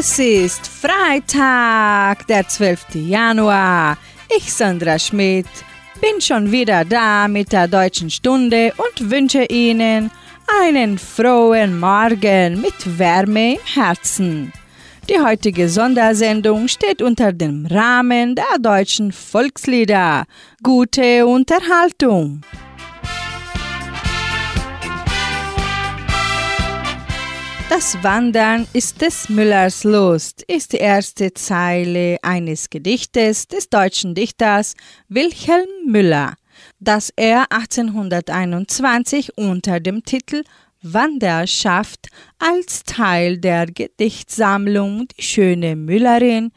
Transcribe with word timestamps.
Es 0.00 0.16
ist 0.16 0.68
Freitag, 0.68 2.24
der 2.28 2.46
12. 2.46 2.94
Januar. 2.94 3.98
Ich, 4.36 4.52
Sandra 4.52 4.96
Schmidt, 4.96 5.48
bin 6.00 6.20
schon 6.20 6.52
wieder 6.52 6.84
da 6.84 7.26
mit 7.26 7.50
der 7.50 7.66
deutschen 7.66 8.08
Stunde 8.08 8.72
und 8.76 9.10
wünsche 9.10 9.42
Ihnen 9.46 10.12
einen 10.62 10.98
frohen 10.98 11.80
Morgen 11.80 12.60
mit 12.60 12.96
Wärme 12.96 13.54
im 13.54 13.60
Herzen. 13.74 14.52
Die 15.08 15.18
heutige 15.18 15.68
Sondersendung 15.68 16.68
steht 16.68 17.02
unter 17.02 17.32
dem 17.32 17.66
Rahmen 17.66 18.36
der 18.36 18.58
deutschen 18.60 19.10
Volkslieder. 19.10 20.26
Gute 20.62 21.26
Unterhaltung. 21.26 22.42
Das 27.70 28.02
Wandern 28.02 28.66
ist 28.72 29.02
des 29.02 29.28
Müllers 29.28 29.84
Lust 29.84 30.40
ist 30.42 30.72
die 30.72 30.78
erste 30.78 31.34
Zeile 31.34 32.16
eines 32.22 32.70
Gedichtes 32.70 33.46
des 33.46 33.68
deutschen 33.68 34.14
Dichters 34.14 34.74
Wilhelm 35.08 35.68
Müller, 35.84 36.34
das 36.80 37.12
er 37.14 37.52
1821 37.52 39.36
unter 39.36 39.80
dem 39.80 40.02
Titel 40.02 40.44
Wanderschaft 40.80 42.08
als 42.38 42.84
Teil 42.84 43.36
der 43.36 43.66
Gedichtsammlung 43.66 45.06
Die 45.18 45.22
schöne 45.22 45.76
Müllerin 45.76 46.52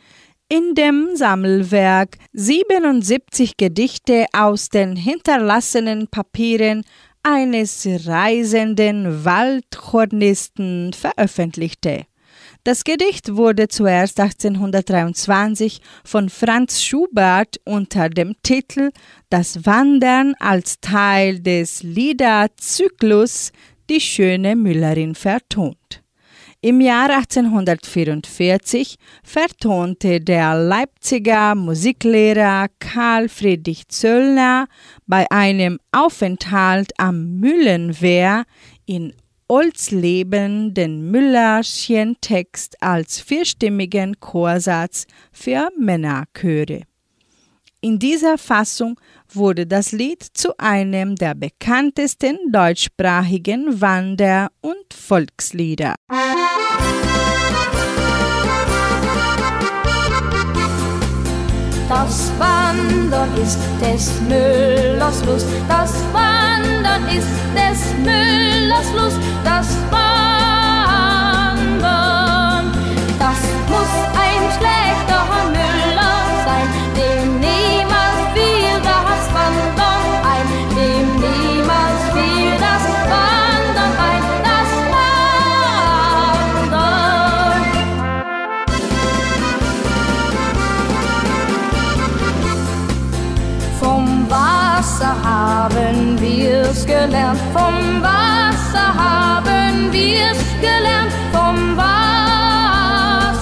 in 0.48 0.76
dem 0.76 1.10
Sammelwerk 1.16 2.18
77 2.32 3.58
Gedichte 3.58 4.28
aus 4.32 4.70
den 4.70 4.96
hinterlassenen 4.96 6.08
Papieren 6.08 6.84
eines 7.24 7.88
reisenden 8.06 9.26
Waldhornisten 9.26 10.94
veröffentlichte. 10.94 12.05
Das 12.63 12.84
Gedicht 12.84 13.36
wurde 13.36 13.68
zuerst 13.70 14.20
1823 14.20 15.82
von 16.04 16.30
Franz 16.30 16.84
Schubert 16.84 17.60
unter 17.66 18.08
dem 18.10 18.36
Titel 18.44 18.91
Das 19.30 19.66
Wandern 19.66 20.36
als 20.40 20.80
Teil 20.80 21.40
des 21.40 21.82
Liederzyklus 21.82 23.52
Die 23.90 24.00
schöne 24.00 24.56
Müllerin 24.56 25.16
vertont. 25.16 26.01
Im 26.63 26.79
Jahr 26.79 27.09
1844 27.09 28.98
vertonte 29.23 30.21
der 30.21 30.54
Leipziger 30.54 31.55
Musiklehrer 31.55 32.67
Karl 32.77 33.29
Friedrich 33.29 33.87
Zöllner 33.87 34.67
bei 35.07 35.26
einem 35.32 35.79
Aufenthalt 35.91 36.91
am 36.99 37.39
Müllenwehr 37.39 38.43
in 38.85 39.12
Olsleben 39.48 40.76
den 40.76 41.09
Müllerschen 41.09 42.17
Text 42.21 42.77
als 42.79 43.20
vierstimmigen 43.20 44.20
Chorsatz 44.20 45.07
für 45.32 45.67
Männerchöre. 45.79 46.84
In 47.82 47.98
dieser 47.98 48.37
Fassung 48.37 48.99
wurde 49.34 49.65
das 49.65 49.93
Lied 49.93 50.21
zu 50.21 50.55
einem 50.59 51.15
der 51.15 51.34
bekanntesten 51.34 52.37
deutschsprachigen 52.51 53.82
Wander- 53.82 54.51
und 54.62 54.93
Volkslieder. 54.93 55.95
Das 61.94 62.32
Wandern 62.40 63.36
ist 63.36 63.60
des 63.82 64.22
Müllers 64.22 65.25
Lust, 65.25 65.46
das 65.68 65.94
Wandern 66.14 67.06
ist 67.09 67.28
des 67.53 67.94
Müllers 67.97 68.94
Lust, 68.96 69.20
das 69.44 69.68
Wandern, 69.92 70.10
gelernt, 97.06 97.39
vom 97.53 98.01
Wasser 98.01 98.94
haben 99.06 99.91
wir's 99.91 100.38
gelernt, 100.62 101.13
vom 101.34 101.75
Wasser. 101.78 103.34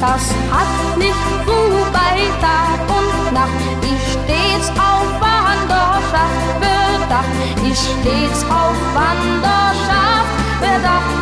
Das 0.00 0.24
hat 0.54 0.96
nicht 0.96 1.24
Ruhe 1.46 1.84
bei 1.92 2.16
Tag 2.40 2.80
und 2.98 3.32
Nacht, 3.34 3.60
ist 3.82 4.08
stets 4.14 4.68
auf 4.78 5.08
Wanderschaft 5.26 6.44
bedacht, 6.64 7.34
ist 7.70 7.84
stets 7.84 8.40
auf 8.44 8.78
Wanderschaft 8.94 10.34
bedacht, 10.60 11.18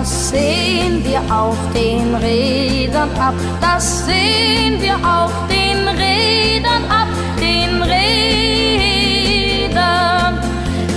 Das 0.00 0.28
sehen 0.28 1.04
wir 1.04 1.20
auf 1.28 1.56
den 1.74 2.14
Rädern 2.14 3.10
ab, 3.18 3.34
das 3.60 4.06
sehen 4.06 4.80
wir 4.80 4.94
auf 4.94 5.32
den 5.50 5.88
Rädern 5.88 6.84
ab, 6.88 7.08
den 7.40 7.82
Rädern, 7.82 7.98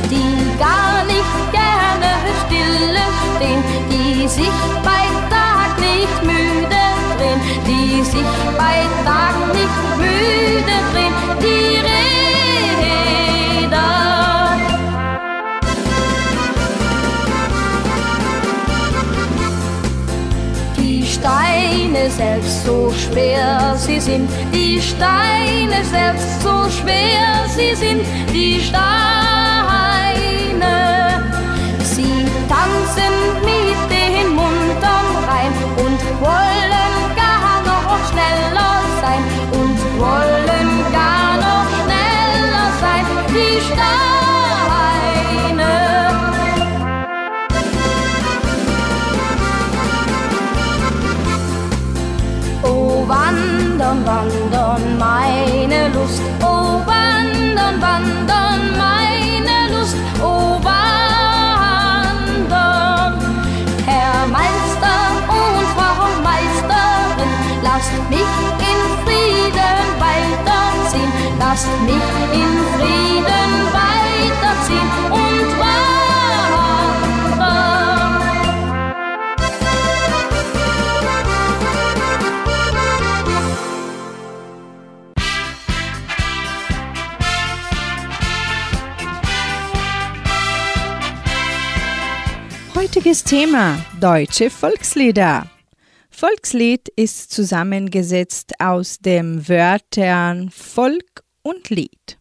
die 0.08 0.60
gar 0.60 1.04
nicht 1.06 1.52
gerne 1.52 2.12
stille 2.46 3.08
stehen, 3.38 3.64
die 3.90 4.28
sich 4.28 4.58
bei 4.84 5.04
Tag 5.32 5.80
nicht 5.80 6.22
müde 6.22 6.86
drehen, 7.18 7.42
die 7.66 8.04
sich 8.04 8.30
bei 8.56 8.86
Tag 9.04 9.31
selbst 22.12 22.66
so 22.66 22.92
schwer 22.92 23.76
sie 23.78 24.00
sind, 24.00 24.30
die 24.54 24.82
Steine 24.82 25.84
selbst 25.84 26.42
so 26.42 26.70
schwer 26.70 27.48
sie 27.56 27.76
sind, 27.76 28.02
die 28.34 28.60
Steine. 28.60 29.21
Thema 93.32 93.80
deutsche 94.02 94.50
Volkslieder. 94.50 95.50
Volkslied 96.10 96.90
ist 96.98 97.32
zusammengesetzt 97.32 98.52
aus 98.60 98.98
den 99.00 99.48
Wörtern 99.48 100.50
Volk 100.50 101.24
und 101.42 101.70
Lied. 101.70 102.20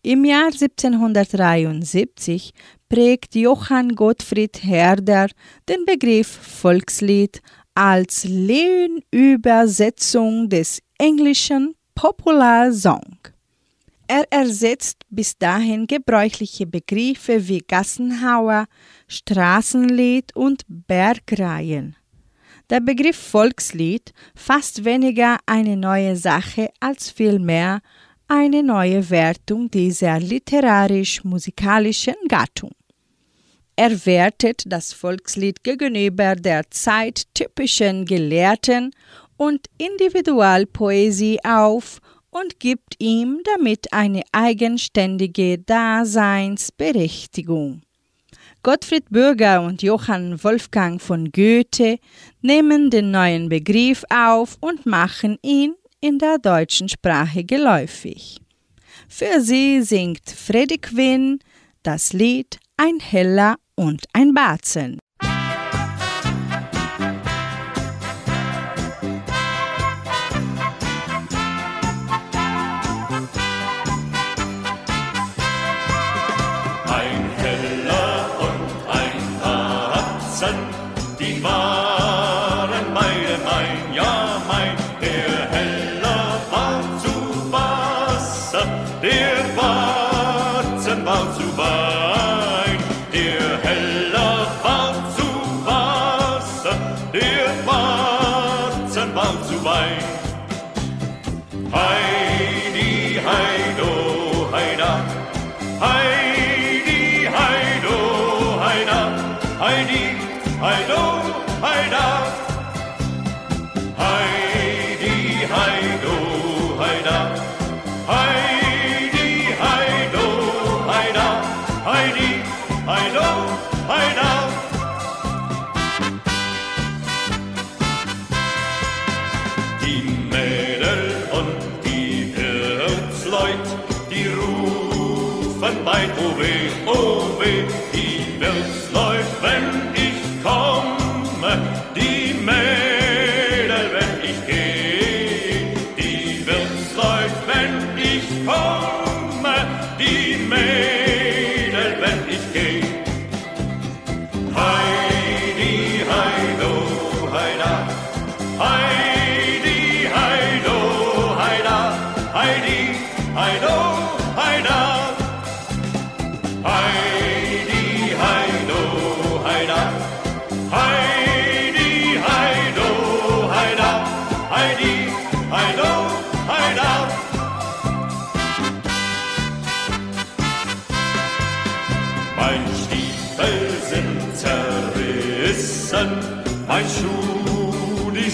Im 0.00 0.24
Jahr 0.24 0.46
1773 0.46 2.54
prägt 2.88 3.34
Johann 3.34 3.94
Gottfried 3.94 4.64
Herder 4.64 5.28
den 5.68 5.84
Begriff 5.84 6.28
Volkslied 6.28 7.42
als 7.74 8.24
Lehnübersetzung 8.24 10.48
des 10.48 10.80
englischen 10.96 11.74
Popular 11.94 12.72
Song. 12.72 13.18
Er 14.12 14.24
ersetzt 14.30 15.04
bis 15.08 15.38
dahin 15.38 15.86
gebräuchliche 15.86 16.66
Begriffe 16.66 17.46
wie 17.46 17.60
Gassenhauer, 17.60 18.66
Straßenlied 19.10 20.36
und 20.36 20.62
Bergreihen. 20.68 21.96
Der 22.70 22.80
Begriff 22.80 23.16
Volkslied 23.16 24.12
fasst 24.36 24.84
weniger 24.84 25.38
eine 25.46 25.76
neue 25.76 26.14
Sache 26.14 26.70
als 26.78 27.10
vielmehr 27.10 27.80
eine 28.28 28.62
neue 28.62 29.10
Wertung 29.10 29.68
dieser 29.68 30.20
literarisch-musikalischen 30.20 32.14
Gattung. 32.28 32.70
Er 33.74 34.06
wertet 34.06 34.62
das 34.66 34.92
Volkslied 34.92 35.64
gegenüber 35.64 36.36
der 36.36 36.70
zeittypischen 36.70 38.04
Gelehrten 38.04 38.92
und 39.36 39.66
Individualpoesie 39.78 41.40
auf 41.42 41.98
und 42.30 42.60
gibt 42.60 42.94
ihm 43.00 43.40
damit 43.42 43.92
eine 43.92 44.22
eigenständige 44.30 45.58
Daseinsberechtigung. 45.58 47.82
Gottfried 48.62 49.08
Bürger 49.08 49.62
und 49.62 49.82
Johann 49.82 50.44
Wolfgang 50.44 51.00
von 51.00 51.32
Goethe 51.32 51.98
nehmen 52.42 52.90
den 52.90 53.10
neuen 53.10 53.48
Begriff 53.48 54.04
auf 54.10 54.58
und 54.60 54.84
machen 54.84 55.38
ihn 55.40 55.74
in 56.00 56.18
der 56.18 56.36
deutschen 56.38 56.90
Sprache 56.90 57.42
geläufig. 57.42 58.36
Für 59.08 59.40
sie 59.40 59.80
singt 59.80 60.28
Freddy 60.28 60.76
Quinn 60.76 61.38
das 61.82 62.12
Lied 62.12 62.58
Ein 62.76 63.00
Heller 63.00 63.56
und 63.76 64.04
ein 64.12 64.34
Batzen. 64.34 64.98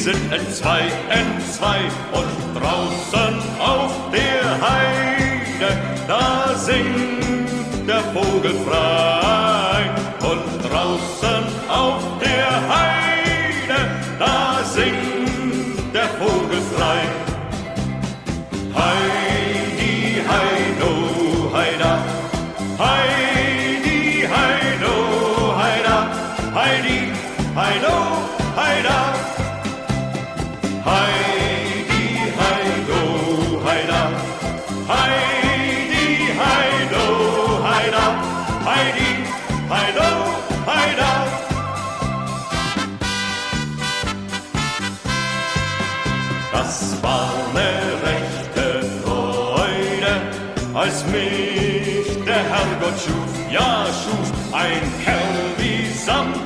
Sind 0.07 0.33
entzwei, 0.33 0.83
entzwei 1.11 1.81
und 2.13 2.33
draußen 2.55 3.35
auf 3.59 3.93
der 4.13 4.45
Heide, 4.65 5.77
da 6.07 6.55
singt 6.57 7.49
der 7.89 8.03
Vogel 8.15 8.55
frei. 8.65 9.91
Und 10.21 10.71
draußen 10.71 11.36
wie 56.07 56.46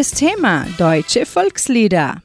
Heutiges 0.00 0.12
Thema 0.12 0.66
deutsche 0.78 1.26
Volkslieder. 1.26 2.22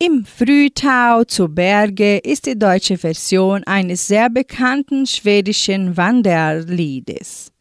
Im 0.00 0.24
Frühtau 0.24 1.22
zu 1.22 1.46
Berge 1.46 2.18
ist 2.18 2.46
die 2.46 2.58
deutsche 2.58 2.98
Version 2.98 3.62
eines 3.68 4.08
sehr 4.08 4.28
bekannten 4.28 5.06
schwedischen 5.06 5.96
Wanderliedes. 5.96 7.52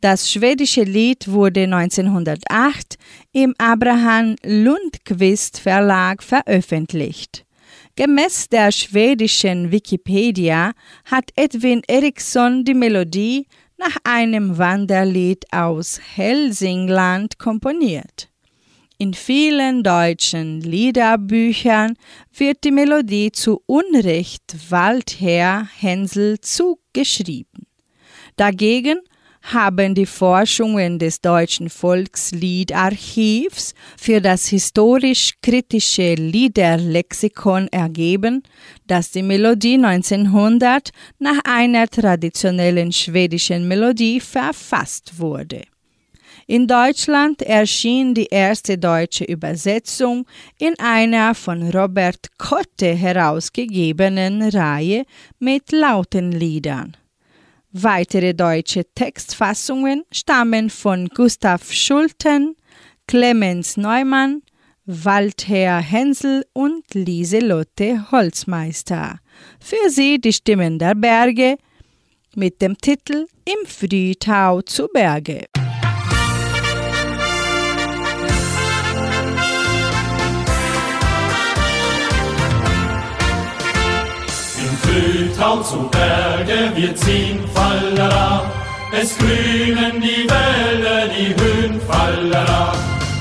Das 0.00 0.32
schwedische 0.32 0.84
Lied 0.84 1.30
wurde 1.30 1.64
1908 1.64 2.96
im 3.32 3.54
Abraham 3.58 4.36
Lundqvist 4.46 5.60
Verlag 5.60 6.22
veröffentlicht. 6.22 7.44
Gemäß 7.96 8.48
der 8.48 8.72
schwedischen 8.72 9.70
Wikipedia 9.70 10.72
hat 11.04 11.32
Edwin 11.36 11.82
Eriksson 11.86 12.64
die 12.64 12.72
Melodie 12.72 13.46
nach 13.76 13.98
einem 14.04 14.56
Wanderlied 14.56 15.44
aus 15.52 16.00
Helsingland 16.14 17.38
komponiert. 17.38 18.29
In 19.02 19.14
vielen 19.14 19.82
deutschen 19.82 20.60
Liederbüchern 20.60 21.94
wird 22.36 22.64
die 22.64 22.70
Melodie 22.70 23.32
zu 23.32 23.62
Unrecht 23.64 24.54
Waldherr 24.68 25.66
Hänsel 25.78 26.38
zugeschrieben. 26.42 27.66
Dagegen 28.36 28.98
haben 29.40 29.94
die 29.94 30.04
Forschungen 30.04 30.98
des 30.98 31.22
Deutschen 31.22 31.70
Volksliedarchivs 31.70 33.72
für 33.96 34.20
das 34.20 34.48
historisch-kritische 34.48 36.16
Liederlexikon 36.16 37.68
ergeben, 37.68 38.42
dass 38.86 39.12
die 39.12 39.22
Melodie 39.22 39.82
1900 39.82 40.90
nach 41.18 41.38
einer 41.44 41.88
traditionellen 41.88 42.92
schwedischen 42.92 43.66
Melodie 43.66 44.20
verfasst 44.20 45.18
wurde. 45.18 45.62
In 46.50 46.66
Deutschland 46.66 47.42
erschien 47.42 48.12
die 48.12 48.26
erste 48.26 48.76
deutsche 48.76 49.22
Übersetzung 49.22 50.26
in 50.58 50.76
einer 50.80 51.36
von 51.36 51.70
Robert 51.70 52.36
Kotte 52.38 52.92
herausgegebenen 52.92 54.42
Reihe 54.42 55.04
mit 55.38 55.70
lauten 55.70 56.32
Liedern. 56.32 56.96
Weitere 57.70 58.34
deutsche 58.34 58.84
Textfassungen 58.96 60.02
stammen 60.10 60.70
von 60.70 61.06
Gustav 61.14 61.70
Schulten, 61.72 62.56
Clemens 63.06 63.76
Neumann, 63.76 64.42
Waldherr 64.86 65.78
Hensel 65.80 66.44
und 66.52 66.82
Lieselotte 66.94 68.10
Holzmeister. 68.10 69.20
Für 69.60 69.88
sie 69.88 70.20
die 70.20 70.32
Stimmen 70.32 70.80
der 70.80 70.96
Berge 70.96 71.58
mit 72.34 72.60
dem 72.60 72.76
Titel 72.76 73.28
Im 73.44 73.68
Frühtau 73.68 74.62
zu 74.62 74.88
Berge. 74.88 75.44
Frühtau 84.90 85.62
zu 85.62 85.88
Berge, 85.88 86.72
wir 86.74 86.96
ziehen 86.96 87.44
Fallera. 87.54 88.42
Es 88.90 89.16
grünen 89.16 90.00
die 90.00 90.26
Wälder, 90.28 91.06
die 91.16 91.28
Höhen 91.40 91.80
Fallera. 91.82 92.72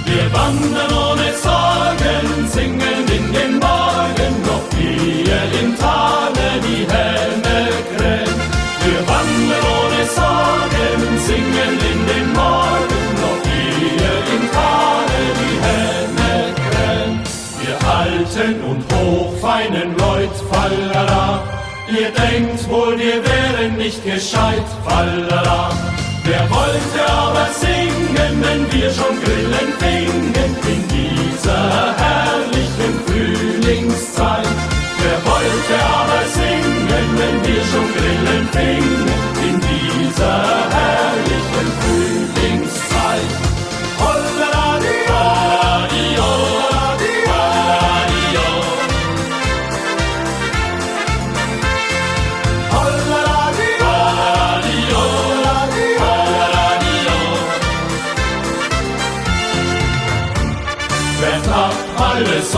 Wir 0.05 0.33
wandern 0.33 0.91
ohne 0.91 1.31
Sorgen, 1.45 2.47
singen 2.47 3.05
in 3.17 3.33
den 3.33 3.59
Morgen, 3.59 4.33
noch 4.49 4.65
hier 4.79 5.41
im 5.61 5.77
Tale 5.77 6.47
die 6.65 6.87
Hähne 6.89 7.59
krähen. 7.93 8.37
Wir 8.85 9.01
wandern 9.07 9.65
ohne 9.77 10.03
Sorgen, 10.17 11.19
singen 11.19 11.73
in 11.91 12.01
den 12.11 12.33
Morgen, 12.33 13.05
noch 13.21 13.41
hier 13.45 14.15
im 14.35 14.43
Tale 14.57 15.19
die 15.39 15.57
Hähne 15.67 16.33
krähen. 16.65 17.21
Wir 17.61 17.77
alten 17.87 18.55
und 18.63 18.83
hochfeinen 18.91 19.95
Leut 19.97 20.35
Fallera, 20.49 21.58
Ihr 21.91 22.11
denkt 22.11 22.69
wohl, 22.69 22.99
wir 22.99 23.23
wären 23.25 23.75
nicht 23.75 24.03
gescheit, 24.03 24.63
Fallera. 24.85 25.71
Wer 26.23 26.47
wollte 26.51 27.11
aber 27.11 27.47
singen, 27.51 28.43
wenn 28.43 28.71
wir 28.71 28.91
schon 28.91 29.19
Grillen 29.23 29.73
fingen 29.79 30.55
in 30.67 30.87
dieser 30.87 31.95
herrlichen 31.97 32.93
Frühlingszeit? 33.07 34.47
Wer 35.01 35.19
wollte 35.25 35.75
aber 35.83 36.21
singen, 36.31 37.09
wenn 37.17 37.37
wir 37.47 37.63
schon 37.71 37.87
Grillen 37.95 38.47
fingen 38.51 39.07
in 39.49 39.59
dieser 39.59 40.43
herrlichen 40.69 41.69
Frühlingszeit? 41.79 42.28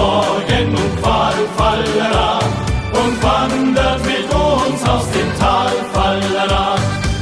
Sorgen 0.02 0.70
und 0.82 0.94
Qual 1.04 1.38
Fallera 1.58 2.40
und 3.02 3.14
wandert 3.22 4.02
mit 4.04 4.28
uns 4.34 4.82
aus 4.90 5.06
dem 5.16 5.30
Tal 5.40 5.74
Fallera. 5.94 6.76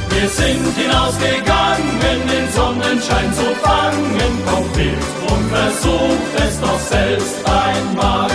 Wir 0.08 0.26
sind 0.26 0.64
hinausgegangen, 0.80 1.90
den 2.32 2.46
Sonnenschein 2.56 3.28
zu 3.34 3.48
fangen, 3.64 4.32
kommt 4.48 4.74
mit 4.76 5.02
und 5.30 5.44
versucht 5.56 6.32
es 6.46 6.54
doch 6.64 6.80
selbst 6.96 7.36
einmal. 7.44 8.30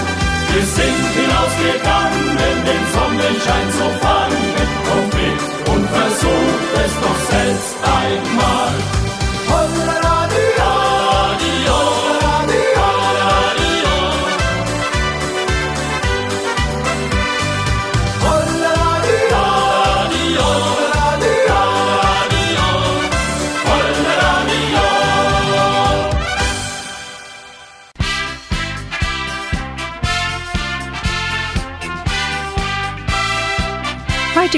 Wir 0.51 0.65
sind 0.77 1.05
hinausgegangen, 1.19 2.37
den 2.69 2.83
Sonnenschein 2.95 3.67
zu 3.79 3.87
fangen, 4.05 4.44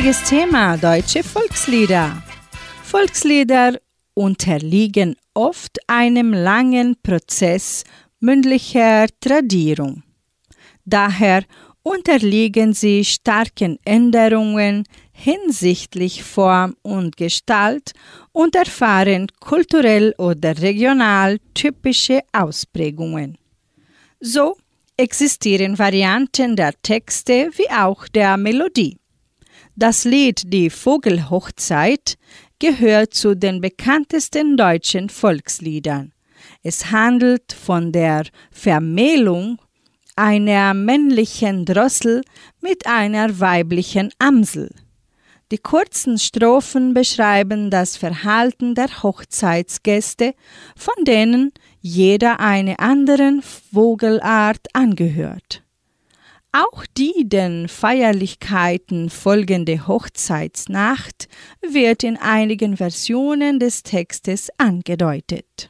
Heutiges 0.08 0.30
Thema 0.30 0.78
deutsche 0.78 1.22
Volkslieder. 1.22 2.24
Volkslieder 2.82 3.78
unterliegen 4.14 5.18
oft 5.34 5.80
einem 5.86 6.32
langen 6.32 6.96
Prozess 7.04 7.84
mündlicher 8.22 9.08
Tradierung. 9.20 10.04
Daher 10.86 11.44
unterliegen 11.84 12.72
sie 12.72 13.04
starken 13.04 13.80
Änderungen 13.84 14.86
hinsichtlich 15.12 16.24
Form 16.24 16.78
und 16.84 17.18
Gestalt 17.18 17.92
und 18.32 18.56
erfahren 18.56 19.28
kulturell 19.42 20.16
oder 20.18 20.58
regional 20.62 21.38
typische 21.54 22.22
Ausprägungen. 22.32 23.38
So 24.22 24.56
existieren 24.96 25.78
Varianten 25.78 26.56
der 26.56 26.72
Texte 26.82 27.50
wie 27.58 27.70
auch 27.70 28.08
der 28.08 28.38
Melodie. 28.38 28.96
Das 29.80 30.06
Lied 30.06 30.52
Die 30.52 30.72
Vogelhochzeit 30.72 32.18
gehört 32.58 33.14
zu 33.14 33.36
den 33.36 33.62
bekanntesten 33.62 34.58
deutschen 34.58 35.08
Volksliedern. 35.08 36.14
Es 36.64 36.90
handelt 36.90 37.54
von 37.54 37.92
der 37.92 38.24
Vermählung 38.50 39.60
einer 40.16 40.74
männlichen 40.74 41.64
Drossel 41.64 42.24
mit 42.60 42.88
einer 42.88 43.40
weiblichen 43.40 44.10
Amsel. 44.18 44.74
Die 45.52 45.60
kurzen 45.60 46.18
Strophen 46.18 46.96
beschreiben 46.96 47.70
das 47.70 47.98
Verhalten 47.98 48.74
der 48.74 49.04
Hochzeitsgäste, 49.04 50.34
von 50.76 51.06
denen 51.06 51.52
jeder 51.82 52.40
einer 52.40 52.80
anderen 52.80 53.44
Vogelart 53.44 54.66
angehört. 54.74 55.67
Auch 56.52 56.86
die 56.98 57.28
den 57.28 57.68
Feierlichkeiten 57.68 59.10
folgende 59.10 59.88
Hochzeitsnacht 59.88 61.28
wird 61.62 62.04
in 62.04 62.18
einigen 62.18 62.78
Versionen 62.78 63.60
des 63.60 63.84
Textes 63.84 64.50
angedeutet. 64.58 65.70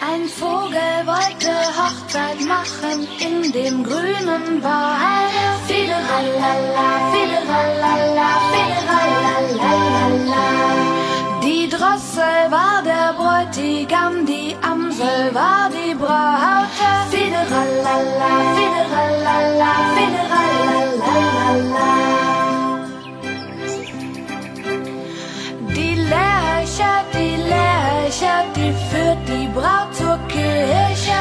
Ein 0.00 0.28
Vogel 0.28 1.06
wollte 1.06 1.52
Hochzeit 1.76 2.40
machen 2.46 3.06
in 3.20 3.52
dem 3.52 3.82
grünen 3.82 4.62
Wald. 4.62 5.32
Fideralala, 5.66 7.12
fideralala, 7.12 8.28
fideralala. 8.52 9.84
Die 11.42 11.68
Drossel 11.68 12.50
war 12.50 12.82
der 12.82 13.14
Bräutigam, 13.14 14.26
die 14.26 14.54
Amsel 14.62 15.34
war 15.34 15.70
die 15.70 15.94
Braut. 15.94 16.63
Die 25.76 25.94
Lerche, 25.94 26.90
die 27.12 27.36
Lerche, 27.36 28.32
die 28.56 28.72
führt 28.88 29.28
die 29.28 29.48
Braut 29.48 29.94
zur 29.94 30.18
Kirche. 30.28 31.18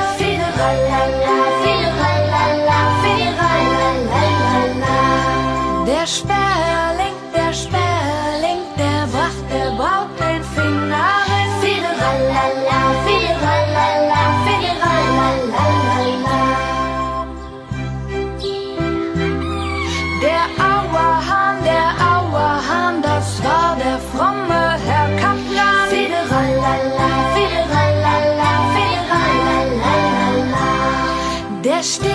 Der 5.86 6.08
Sperling, 6.08 7.18
der 7.36 7.54
Sperling, 7.54 8.62
der 8.78 9.08
brachte 9.12 9.54
der 9.54 9.72
Braut 9.78 10.23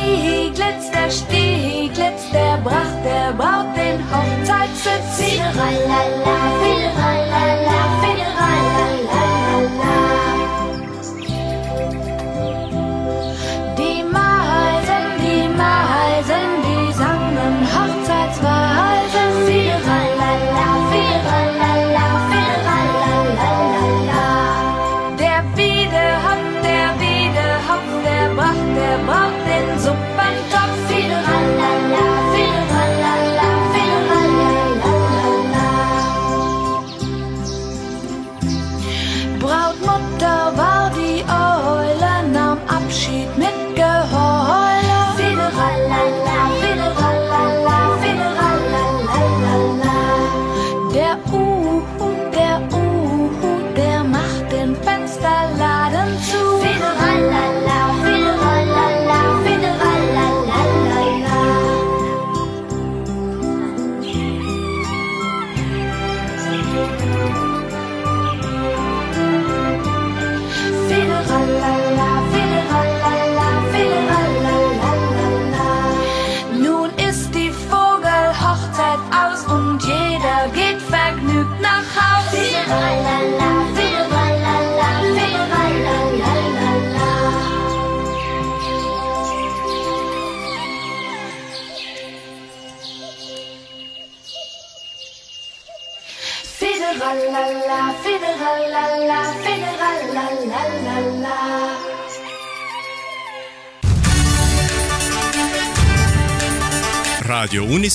Stieglitz, 0.08 0.90
der 0.90 1.10
Stieglitz, 1.10 2.30
der 2.32 2.56
bracht 2.64 3.04
der 3.04 3.32
Braut 3.34 3.76
den 3.76 4.00
Hochzeitssitz. 4.10 5.18
Fidralala, 5.18 6.36
fidralala, 6.62 7.78
fidralala. 8.00 8.27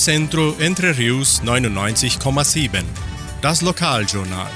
Unicentro 0.06 0.54
Entre 0.58 0.98
Rius 0.98 1.40
99,7. 1.42 2.84
Das 3.40 3.62
Lokaljournal. 3.62 4.50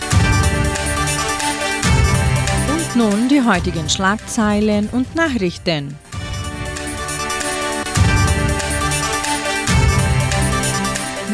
Und 2.71 2.97
nun 2.97 3.29
die 3.31 3.41
heutigen 3.41 3.89
Schlagzeilen 3.89 4.91
und 4.93 5.15
Nachrichten. 5.15 5.97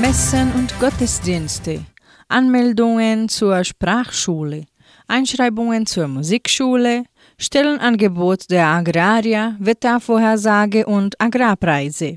Messen 0.00 0.53
und 0.53 0.79
Gottesdienste. 0.79 1.85
Anmeldungen 2.29 3.29
zur 3.29 3.64
Sprachschule. 3.64 4.66
Einschreibungen 5.09 5.87
zur 5.87 6.07
Musikschule. 6.07 7.03
Stellenangebot 7.37 8.48
der 8.48 8.68
Agrarier, 8.68 9.57
Wettervorhersage 9.59 10.87
und 10.87 11.20
Agrarpreise. 11.20 12.14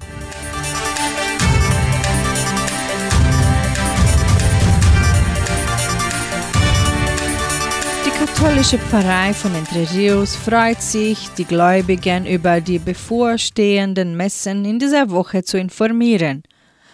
Katholische 8.40 8.78
Pfarrei 8.78 9.34
von 9.34 9.56
Entre 9.56 9.90
Rios 9.94 10.36
freut 10.36 10.80
sich, 10.80 11.28
die 11.40 11.44
Gläubigen 11.44 12.28
über 12.28 12.62
die 12.62 12.78
bevorstehenden 12.78 14.16
Messen 14.16 14.64
in 14.64 14.78
dieser 14.78 15.10
Woche 15.10 15.44
zu 15.44 15.58
informieren. 15.58 16.44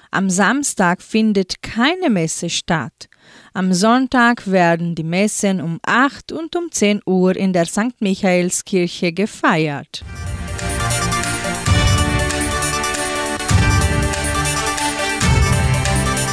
Am 0.10 0.30
Samstag 0.30 1.02
findet 1.02 1.62
keine 1.62 2.10
Messe 2.10 2.50
statt. 2.50 3.10
Am 3.54 3.74
Sonntag 3.74 4.50
werden 4.50 4.96
die 4.96 5.04
Messen 5.04 5.60
um 5.60 5.80
8 5.86 6.32
und 6.32 6.56
um 6.56 6.72
10 6.72 7.02
Uhr 7.06 7.36
in 7.36 7.52
der 7.52 7.66
St. 7.66 8.00
Michaelskirche 8.00 9.12
gefeiert. 9.12 10.06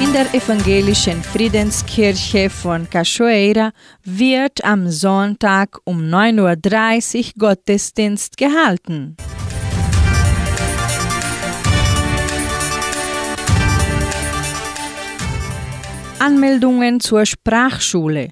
In 0.01 0.15
der 0.15 0.33
evangelischen 0.35 1.23
Friedenskirche 1.23 2.49
von 2.49 2.89
Cachoeira 2.89 3.71
wird 4.03 4.65
am 4.65 4.89
Sonntag 4.89 5.79
um 5.85 6.01
9.30 6.01 7.19
Uhr 7.19 7.33
Gottesdienst 7.39 8.39
gehalten. 8.39 9.19
Anmeldungen 16.19 17.01
zur 17.01 17.27
Sprachschule. 17.27 18.31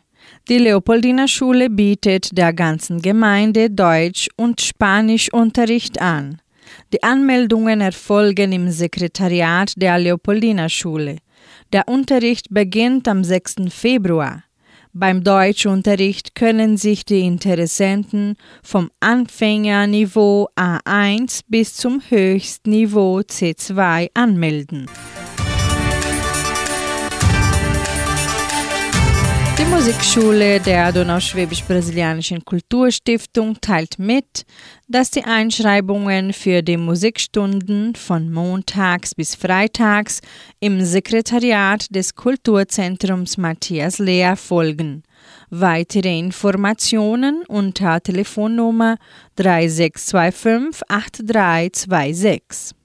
Die 0.49 0.59
Leopoldina 0.59 1.29
Schule 1.29 1.69
bietet 1.69 2.37
der 2.37 2.55
ganzen 2.55 3.03
Gemeinde 3.03 3.69
Deutsch- 3.69 4.29
und 4.37 4.63
Spanischunterricht 4.63 6.01
an. 6.01 6.41
Die 6.95 7.03
Anmeldungen 7.03 7.83
erfolgen 7.83 8.53
im 8.53 8.71
Sekretariat 8.71 9.75
der 9.77 9.99
Leopoldina 9.99 10.71
Schule. 10.71 11.17
Der 11.73 11.87
Unterricht 11.87 12.47
beginnt 12.51 13.07
am 13.09 13.23
6. 13.23 13.57
Februar. 13.69 14.43
Beim 14.95 15.23
Deutschunterricht 15.23 16.35
können 16.35 16.79
sich 16.79 17.05
die 17.05 17.21
Interessenten 17.21 18.37
vom 18.63 18.91
Anfängerniveau 19.01 20.49
A1 20.57 21.43
bis 21.47 21.75
zum 21.75 22.01
Höchstniveau 22.09 23.19
C2 23.19 24.09
anmelden. 24.15 24.87
Die 29.59 29.65
Musikschule 29.65 30.61
der 30.61 30.93
Donauschwäbisch-Brasilianischen 30.93 32.45
Kulturstiftung 32.45 33.61
teilt 33.61 33.99
mit, 33.99 34.45
dass 34.87 35.11
die 35.11 35.25
Einschreibungen 35.25 36.33
für 36.33 36.63
die 36.63 36.77
Musikstunden 36.77 37.97
von 37.97 38.33
montags 38.33 39.17
bis 39.17 39.35
freitags 39.35 40.21
im 40.61 40.85
Sekretariat 40.85 41.93
des 41.93 42.15
Kulturzentrums 42.15 43.37
Matthias 43.37 43.99
Lehr 43.99 44.37
folgen. 44.37 45.03
Weitere 45.51 46.17
Informationen 46.17 47.43
unter 47.49 48.01
Telefonnummer 48.01 48.97
3625 49.35 50.83
8326. 50.89 52.77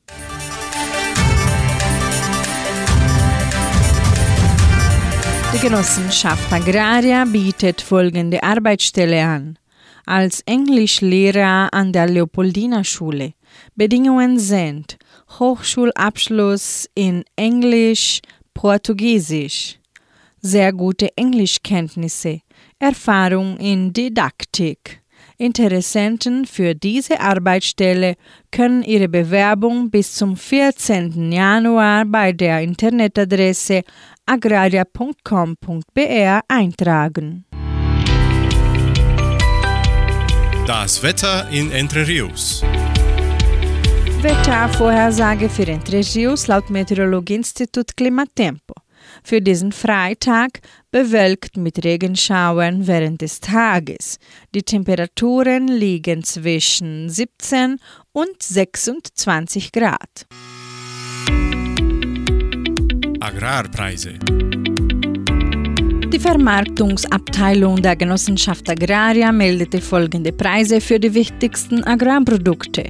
Die 5.53 5.59
Genossenschaft 5.59 6.51
Agraria 6.51 7.25
bietet 7.25 7.79
folgende 7.79 8.41
Arbeitsstelle 8.41 9.23
an. 9.23 9.59
Als 10.03 10.41
Englischlehrer 10.47 11.71
an 11.71 11.93
der 11.93 12.07
Leopoldina 12.07 12.83
Schule. 12.83 13.33
Bedingungen 13.75 14.39
sind 14.39 14.97
Hochschulabschluss 15.37 16.89
in 16.95 17.23
Englisch, 17.35 18.21
Portugiesisch, 18.55 19.77
sehr 20.41 20.73
gute 20.73 21.15
Englischkenntnisse, 21.15 22.41
Erfahrung 22.79 23.57
in 23.57 23.93
Didaktik. 23.93 25.03
Interessenten 25.37 26.45
für 26.45 26.75
diese 26.75 27.19
Arbeitsstelle 27.19 28.15
können 28.51 28.83
ihre 28.83 29.09
Bewerbung 29.09 29.89
bis 29.89 30.13
zum 30.13 30.37
14. 30.37 31.31
Januar 31.31 32.05
bei 32.05 32.31
der 32.31 32.61
Internetadresse 32.61 33.83
agraria.com.br 34.25 36.39
eintragen. 36.47 37.45
Das 40.65 41.03
Wetter 41.03 41.49
in 41.49 41.71
Entre 41.71 42.07
Rios. 42.07 42.63
Wettervorhersage 44.21 45.49
für 45.49 45.67
Entre 45.67 46.01
Rios 46.15 46.47
laut 46.47 46.69
Meteorologieinstitut 46.69 47.97
Klimatempo. 47.97 48.73
Für 49.23 49.41
diesen 49.41 49.73
Freitag 49.73 50.61
bewölkt 50.91 51.57
mit 51.57 51.83
Regenschauern 51.83 52.87
während 52.87 53.21
des 53.21 53.41
Tages. 53.41 54.19
Die 54.55 54.63
Temperaturen 54.63 55.67
liegen 55.67 56.23
zwischen 56.23 57.09
17 57.09 57.77
und 58.13 58.41
26 58.41 59.73
Grad. 59.73 60.25
Agrarpreise. 63.23 64.19
Die 66.11 66.19
Vermarktungsabteilung 66.19 67.81
der 67.81 67.95
Genossenschaft 67.95 68.69
Agraria 68.69 69.31
meldete 69.31 69.79
folgende 69.79 70.33
Preise 70.33 70.81
für 70.81 70.99
die 70.99 71.13
wichtigsten 71.13 71.85
Agrarprodukte, 71.85 72.89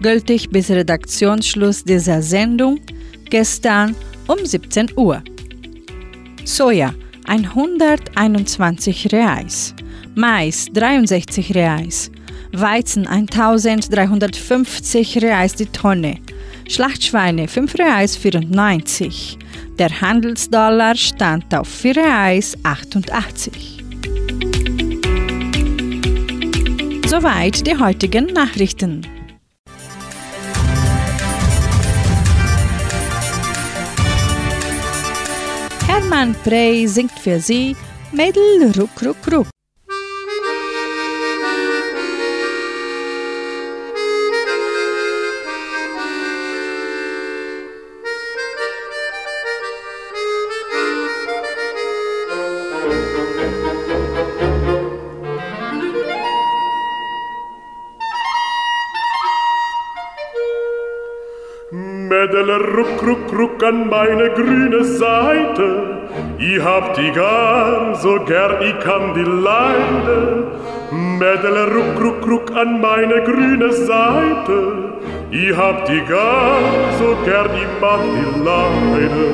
gültig 0.00 0.48
bis 0.48 0.70
Redaktionsschluss 0.70 1.84
dieser 1.84 2.22
Sendung 2.22 2.80
gestern 3.28 3.94
um 4.26 4.38
17 4.42 4.92
Uhr. 4.96 5.22
Soja 6.46 6.94
121 7.26 9.12
Reais, 9.12 9.74
Mais 10.14 10.64
63 10.72 11.54
Reais, 11.54 12.10
Weizen 12.52 13.06
1350 13.06 15.20
Reais 15.20 15.54
die 15.54 15.66
Tonne, 15.66 16.20
Schlachtschweine 16.68 17.46
5 17.46 17.74
Reais 17.78 18.16
94, 18.16 19.38
der 19.78 20.00
Handelsdollar 20.00 20.96
stand 20.96 21.54
auf 21.54 21.68
4 21.68 21.96
Reais 21.96 22.56
88. 22.62 23.84
Soweit 27.06 27.66
die 27.66 27.78
heutigen 27.78 28.26
Nachrichten. 28.26 29.06
Hermann 35.86 36.34
Prey 36.42 36.88
singt 36.88 37.18
für 37.18 37.38
Sie 37.38 37.76
Mädel 38.10 38.72
ruck 38.76 38.90
ruck 39.04 39.32
ruck. 39.32 39.46
Mädele, 62.24 62.58
ruck, 62.74 63.02
ruck, 63.06 63.38
ruck 63.38 63.62
an 63.62 63.86
meine 63.90 64.30
grüne 64.30 64.82
Seite. 64.82 65.66
Ich 66.38 66.58
hab 66.64 66.94
die 66.94 67.10
gar 67.12 67.94
so 67.96 68.18
gern, 68.24 68.62
ich 68.62 68.78
kann 68.80 69.12
die 69.12 69.28
leide. 69.48 70.46
Mädele, 70.90 71.64
ruck, 71.74 72.02
ruck, 72.02 72.26
ruck 72.26 72.56
an 72.56 72.80
meine 72.80 73.20
grüne 73.24 73.70
Seite. 73.72 74.56
Ich 75.30 75.54
hab 75.54 75.84
die 75.84 76.00
gar 76.08 76.60
so 76.98 77.14
gern, 77.26 77.50
ich 77.62 77.72
mag 77.82 78.00
die 78.16 78.40
leide. 78.48 79.26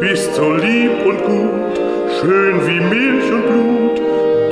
Bist 0.00 0.36
so 0.36 0.52
lieb 0.52 1.04
und 1.04 1.20
gut, 1.24 1.74
schön 2.20 2.64
wie 2.64 2.80
Milch 2.94 3.28
und 3.32 3.44
Blut. 3.50 3.98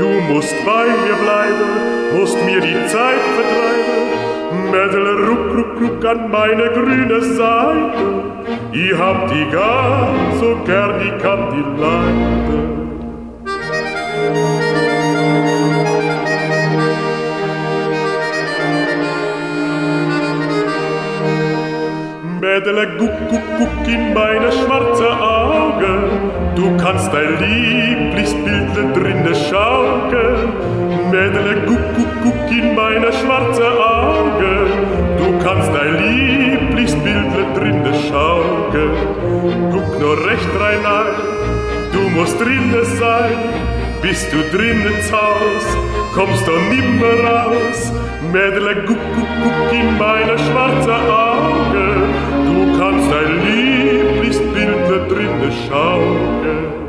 Du 0.01 0.09
musst 0.33 0.57
bei 0.65 0.87
mir 1.05 1.17
bleiben, 1.25 2.19
musst 2.19 2.45
mir 2.45 2.61
die 2.61 2.87
Zeit 2.89 3.23
vertreiben. 3.37 3.86
Mädel, 4.71 5.07
ruck, 5.27 5.57
ruck, 5.57 5.81
ruck 5.81 6.05
an 6.05 6.31
meine 6.31 6.71
grüne 6.71 7.21
Seite. 7.21 8.27
Ich 8.73 8.93
hab 8.99 9.29
die 9.29 9.47
gar 9.51 10.09
so 10.41 10.57
gern, 10.65 11.01
ich 11.01 11.23
kann 11.23 11.41
die 11.53 11.81
leiden. 11.81 12.77
Mädele, 22.41 22.87
guck, 22.99 23.11
guck, 23.31 23.43
guck 23.59 23.89
in 23.89 24.15
meine 24.15 24.51
schwarze 24.53 25.11
Augen. 25.21 26.26
Du 26.57 26.75
kannst 26.79 27.12
dein 27.12 27.38
Lieblingsbildle 27.38 28.92
drinne 28.95 29.35
schaukeln. 29.35 30.55
Mädele, 31.11 31.66
guck, 31.66 31.79
guck, 31.95 32.09
guck 32.23 32.51
in 32.51 32.75
meine 32.75 33.12
schwarze 33.12 33.66
Augen. 33.79 34.71
Du 35.19 35.45
kannst 35.45 35.71
dein 35.75 35.97
Lieblingsbildle 36.03 37.45
drinne 37.55 37.92
schaukeln. 38.09 38.90
Guck 39.71 40.01
nur 40.01 40.16
recht 40.27 40.49
rein 40.59 40.87
ein, 40.87 41.14
du 41.92 42.09
musst 42.19 42.40
drinne 42.40 42.85
sein. 42.99 43.37
Bist 44.01 44.33
du 44.33 44.38
drin 44.57 44.81
ins 44.81 45.12
Haus, 45.12 45.64
kommst 46.14 46.47
du 46.47 46.53
nimmer 46.53 47.29
raus. 47.29 47.92
Mädele, 48.33 48.85
guck, 48.87 48.99
guck, 49.14 49.29
guck 49.42 49.73
in 49.73 49.99
meine 49.99 50.38
schwarze 50.38 50.95
Augen. 50.95 52.14
Du 52.47 52.79
kannst 52.79 53.11
dein 53.12 53.45
Lieblingsbildle 53.45 54.26
drinne 55.09 55.51
schaukeln. 55.69 56.87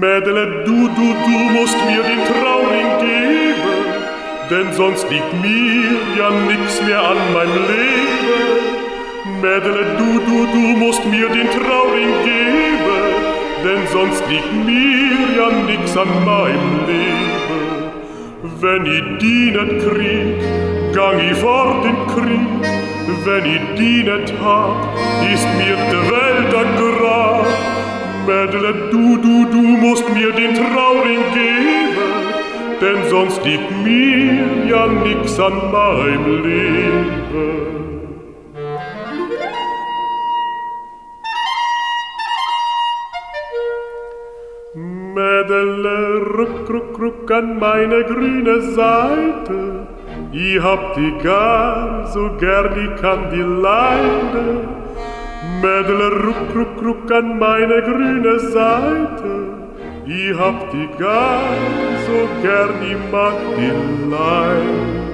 Mädele, 0.00 0.64
du, 0.64 0.88
du, 0.88 1.06
du 1.26 1.38
musst 1.58 1.76
mir 1.86 2.02
den 2.04 2.22
Trauring 2.30 2.90
geben, 3.00 3.78
denn 4.48 4.72
sonst 4.74 5.10
liegt 5.10 5.32
mir 5.42 5.90
ja 6.16 6.30
nix 6.30 6.80
mehr 6.82 7.02
an 7.02 7.16
meinem 7.34 7.62
Leben. 7.66 9.40
Mädele, 9.40 9.96
du, 9.98 10.20
du, 10.20 10.46
du 10.52 10.78
musst 10.78 11.04
mir 11.04 11.28
den 11.28 11.50
Trauring 11.50 12.12
geben, 12.24 13.02
denn 13.64 13.86
sonst 13.92 14.22
liegt 14.28 14.52
mir 14.64 15.36
ja 15.36 15.50
nix 15.66 15.96
an 15.96 16.24
meinem 16.24 16.86
Leben. 16.86 17.87
Wenn 18.40 18.86
ich 18.86 19.18
die 19.18 19.50
nicht 19.50 19.84
krieg, 19.84 20.94
gang 20.94 21.18
ich 21.18 21.36
fort 21.38 21.84
in 21.84 21.96
Krieg. 22.06 22.68
Wenn 23.24 23.44
ich 23.44 23.60
die 23.76 24.04
nicht 24.04 24.32
hab, 24.40 24.94
ist 25.34 25.48
mir 25.56 25.76
die 25.90 26.04
Welt 26.08 26.54
ein 26.54 26.76
Grab. 26.76 27.46
Mädele, 28.26 28.90
du, 28.92 29.16
du, 29.16 29.44
du 29.50 29.60
musst 29.60 30.08
mir 30.14 30.30
den 30.30 30.54
Trauring 30.54 31.24
geben, 31.34 31.98
denn 32.80 33.10
sonst 33.10 33.44
liegt 33.44 33.70
mir 33.82 34.68
ja 34.68 34.86
nix 34.86 35.40
an 35.40 35.72
meinem 35.72 36.44
Leben. 36.44 37.77
Mädele, 45.18 46.20
ruck, 46.36 46.70
ruck, 46.70 46.98
ruck 47.00 47.30
an 47.32 47.58
meine 47.58 48.04
grüne 48.04 48.60
Seite. 48.60 49.58
Ich 50.30 50.62
hab 50.62 50.94
die 50.94 51.12
gar 51.24 52.06
so 52.06 52.30
gern, 52.38 52.72
ich 52.84 53.00
kann 53.02 53.22
die 53.32 53.46
leiden. 53.66 54.68
Mädele, 55.60 56.08
ruck, 56.24 56.48
ruck, 56.54 56.76
ruck 56.84 57.10
an 57.10 57.36
meine 57.36 57.82
grüne 57.88 58.38
Seite. 58.38 59.32
Ich 60.06 60.38
hab 60.38 60.70
die 60.70 60.88
gar 61.02 61.42
so 62.06 62.18
gern, 62.44 62.74
ich 62.92 63.12
mag 63.12 63.38
die 63.58 63.72
leiden. 64.14 65.07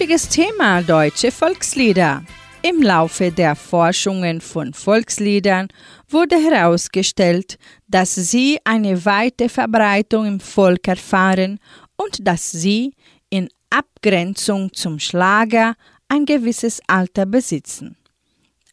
Heutiges 0.00 0.30
Thema 0.30 0.80
deutsche 0.80 1.30
Volkslieder. 1.30 2.24
Im 2.62 2.80
Laufe 2.80 3.30
der 3.30 3.54
Forschungen 3.54 4.40
von 4.40 4.72
Volksliedern 4.72 5.68
wurde 6.08 6.36
herausgestellt, 6.36 7.58
dass 7.86 8.14
sie 8.14 8.58
eine 8.64 9.04
weite 9.04 9.50
Verbreitung 9.50 10.24
im 10.24 10.40
Volk 10.40 10.88
erfahren 10.88 11.60
und 11.98 12.26
dass 12.26 12.50
sie 12.50 12.94
in 13.28 13.50
Abgrenzung 13.68 14.72
zum 14.72 14.98
Schlager 14.98 15.74
ein 16.08 16.24
gewisses 16.24 16.80
Alter 16.86 17.26
besitzen. 17.26 17.98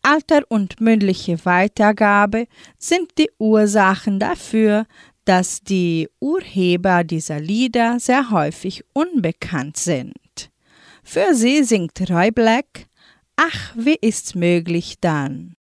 Alter 0.04 0.44
und 0.48 0.80
mündliche 0.80 1.44
Weitergabe 1.44 2.48
sind 2.78 3.18
die 3.18 3.30
Ursachen 3.38 4.18
dafür, 4.22 4.86
dass 5.26 5.60
die 5.60 6.08
Urheber 6.22 7.04
dieser 7.04 7.42
Lieder 7.42 8.00
sehr 8.00 8.32
häufig 8.32 8.86
unbekannt 8.94 9.76
sind. 9.76 10.14
Für 11.10 11.34
sie 11.34 11.64
singt 11.64 11.98
Roy 12.10 12.32
Black 12.32 12.88
Ach, 13.38 13.72
wie 13.76 13.98
ist's 14.02 14.36
möglich 14.36 14.96
dann? 15.00 15.54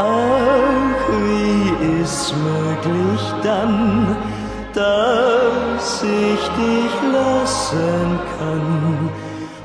Ach, 0.00 1.08
wie 1.22 2.02
ist's 2.02 2.34
möglich 2.34 3.20
dann, 3.44 4.16
dass 4.74 6.02
ich 6.02 6.48
dich 6.62 6.94
lassen 7.12 8.18
kann? 8.36 9.10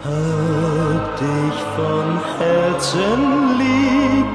Hab 0.03 1.17
dich 1.17 1.57
von 1.75 2.07
Herzen 2.37 3.57
lieb, 3.57 4.27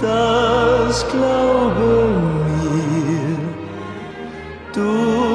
das 0.00 1.04
glaube 1.10 2.08
mir. 2.46 3.38
Du 4.72 5.25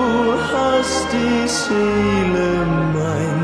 die 1.12 1.48
Seele 1.48 2.66
mein 2.94 3.42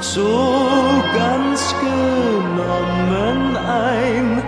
so 0.00 1.02
ganz 1.14 1.74
genommen 1.80 3.56
ein, 3.56 4.42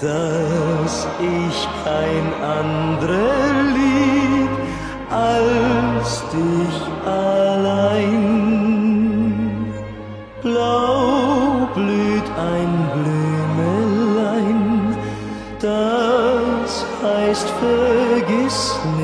dass 0.00 1.06
ich 1.20 1.68
kein 1.84 2.26
anderer 2.42 3.62
lieb 3.74 4.52
als 5.10 6.22
dich 6.32 6.78
allein. 7.06 8.20
Blau 10.42 11.68
blüht 11.74 12.28
ein 12.54 12.72
Blümelein, 13.56 14.62
das 15.60 16.86
heißt 17.02 17.48
vergiss 17.60 18.60
nicht 18.96 18.99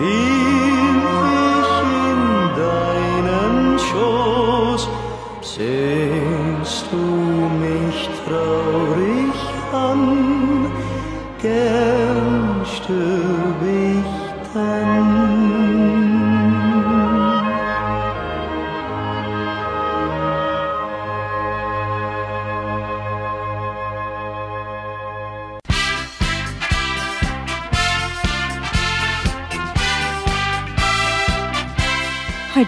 E. 0.00 0.49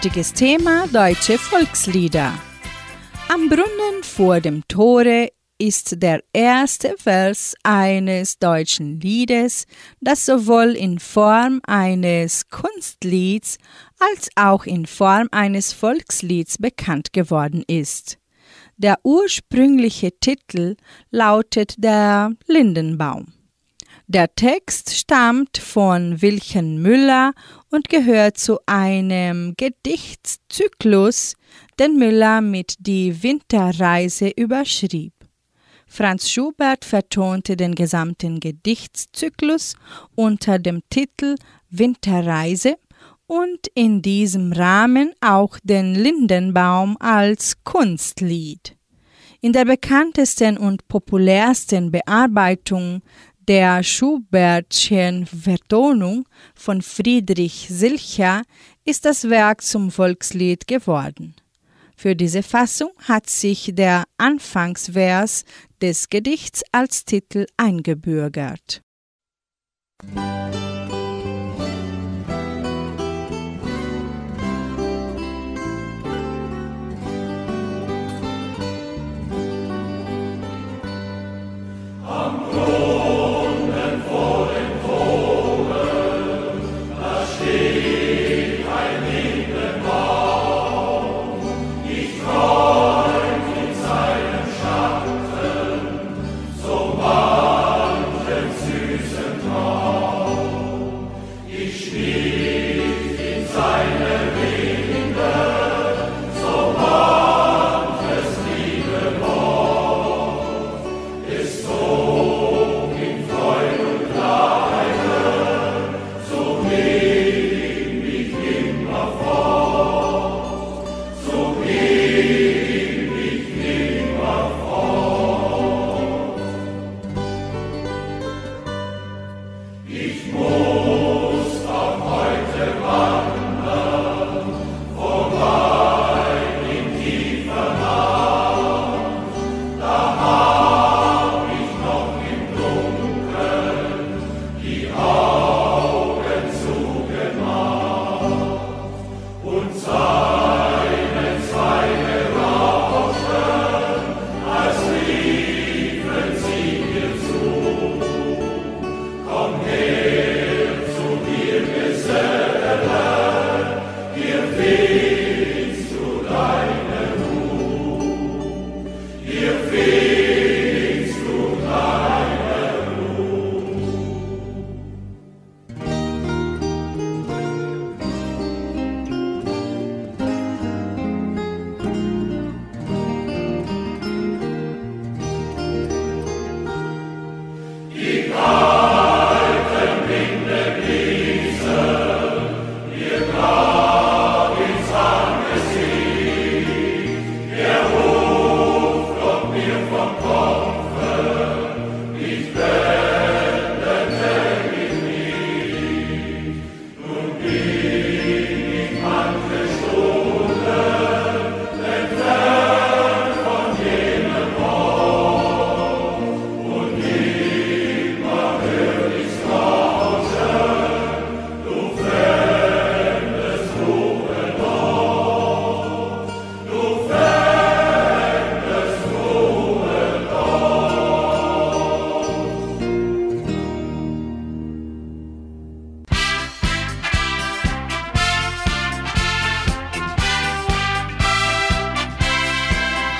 Heutiges 0.03 0.33
Thema 0.33 0.89
deutsche 0.89 1.39
Volkslieder. 1.39 2.33
Am 3.29 3.49
Brunnen 3.49 4.03
vor 4.03 4.41
dem 4.41 4.67
Tore 4.67 5.29
ist 5.59 6.03
der 6.03 6.25
erste 6.33 6.97
Vers 6.99 7.55
eines 7.63 8.41
deutschen 8.41 8.99
Liedes, 8.99 9.65
das 10.01 10.27
sowohl 10.27 10.73
in 10.73 10.99
Form 10.99 11.61
eines 11.69 12.49
Kunstlieds 12.49 13.59
als 14.01 14.29
auch 14.35 14.67
in 14.67 14.87
Form 14.87 15.29
eines 15.31 15.73
Volkslieds 15.73 16.59
bekannt 16.59 17.13
geworden 17.13 17.63
ist. 17.69 18.19
Der 18.77 18.99
ursprüngliche 19.05 20.11
Titel 20.19 20.75
lautet 21.13 21.77
der 21.79 22.33
Lindenbaum. 22.49 23.35
Der 24.15 24.35
Text 24.35 24.95
stammt 24.95 25.57
von 25.57 26.21
Wilchen 26.21 26.83
Müller 26.83 27.33
und 27.71 27.89
gehört 27.89 28.37
zu 28.37 28.59
einem 28.67 29.55
Gedichtszyklus, 29.57 31.35
den 31.79 31.97
Müller 31.97 32.43
mit 32.43 32.75
Die 32.81 33.23
Winterreise 33.23 34.29
überschrieb. 34.29 35.15
Franz 35.87 36.29
Schubert 36.29 36.85
vertonte 36.85 37.57
den 37.57 37.75
gesamten 37.75 38.39
Gedichtszyklus 38.39 39.77
unter 40.15 40.59
dem 40.59 40.83
Titel 40.91 41.37
Winterreise 41.71 42.77
und 43.27 43.67
in 43.75 44.03
diesem 44.03 44.53
Rahmen 44.53 45.15
auch 45.23 45.59
den 45.63 45.95
Lindenbaum 45.95 46.99
als 47.01 47.65
Kunstlied. 47.65 48.77
In 49.45 49.53
der 49.53 49.65
bekanntesten 49.65 50.57
und 50.57 50.87
populärsten 50.87 51.91
Bearbeitung 51.91 53.03
der 53.49 53.83
Schubertschen 53.83 55.27
Vertonung 55.27 56.29
von 56.55 56.83
Friedrich 56.83 57.67
Silcher 57.69 58.43
ist 58.85 59.05
das 59.05 59.29
Werk 59.29 59.63
zum 59.63 59.91
Volkslied 59.91 60.67
geworden. 60.67 61.35
Für 61.97 62.17
diese 62.17 62.43
Fassung 62.43 62.91
hat 63.07 63.29
sich 63.29 63.73
der 63.75 64.05
Anfangsvers 64.17 65.45
des 65.81 66.09
Gedichts 66.09 66.63
als 66.73 67.05
Titel 67.05 67.47
eingebürgert. 67.57 68.83
Thank 70.15 70.62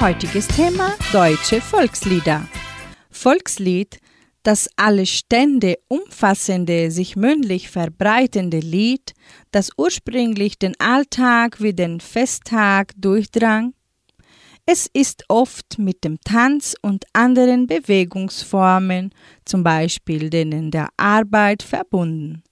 Heutiges 0.03 0.49
Thema 0.49 0.97
deutsche 1.13 1.61
Volkslieder. 1.61 2.49
Volkslied, 3.13 4.01
das 4.43 4.69
alle 4.75 5.07
Stände 5.07 5.79
umfassende, 5.87 6.91
sich 6.91 7.15
mündlich 7.15 7.71
verbreitende 7.71 8.59
Lied, 8.59 9.13
das 9.53 9.71
ursprünglich 9.77 10.59
den 10.59 10.75
Alltag 10.81 11.63
wie 11.63 11.73
den 11.73 12.01
Festtag 12.01 12.95
durchdrang. 12.97 13.75
Es 14.67 14.91
ist 14.93 15.23
oft 15.29 15.79
mit 15.79 16.03
dem 16.03 16.19
Tanz 16.25 16.75
und 16.83 17.05
anderen 17.13 17.69
Bewegungsformen, 17.69 19.15
zum 19.45 19.63
Beispiel 19.63 20.31
denen 20.31 20.73
der 20.73 20.89
Arbeit, 20.97 21.63
verbunden. 21.63 22.43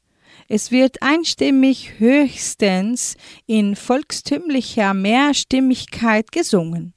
Es 0.47 0.71
wird 0.71 1.03
einstimmig 1.03 1.99
höchstens 1.99 3.17
in 3.47 3.75
volkstümlicher 3.75 4.95
Mehrstimmigkeit 4.95 6.31
gesungen. 6.31 6.95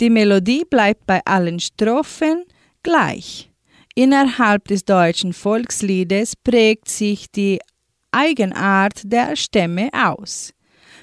Die 0.00 0.10
Melodie 0.10 0.64
bleibt 0.64 1.06
bei 1.06 1.20
allen 1.24 1.58
Strophen 1.58 2.44
gleich. 2.82 3.50
Innerhalb 3.94 4.68
des 4.68 4.84
deutschen 4.84 5.32
Volksliedes 5.32 6.36
prägt 6.36 6.88
sich 6.88 7.30
die 7.32 7.58
Eigenart 8.12 9.00
der 9.04 9.34
Stämme 9.34 9.90
aus. 9.92 10.52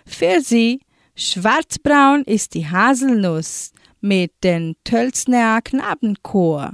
Für 0.05 0.39
sie 0.39 0.79
schwarzbraun 1.15 2.23
ist 2.23 2.53
die 2.53 2.67
Haselnuss 2.67 3.71
mit 3.99 4.31
den 4.43 4.75
Tölzner 4.85 5.61
Knabenchor. 5.61 6.73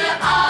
after 0.00 0.26
all. 0.26 0.47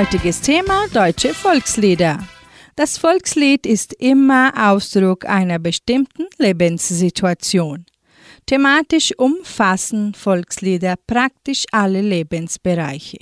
Heutiges 0.00 0.40
Thema 0.40 0.86
deutsche 0.94 1.34
Volkslieder. 1.34 2.26
Das 2.74 2.96
Volkslied 2.96 3.66
ist 3.66 3.92
immer 3.92 4.50
Ausdruck 4.56 5.26
einer 5.26 5.58
bestimmten 5.58 6.24
Lebenssituation. 6.38 7.84
Thematisch 8.46 9.12
umfassen 9.18 10.14
Volkslieder 10.14 10.94
praktisch 11.06 11.66
alle 11.70 12.00
Lebensbereiche. 12.00 13.18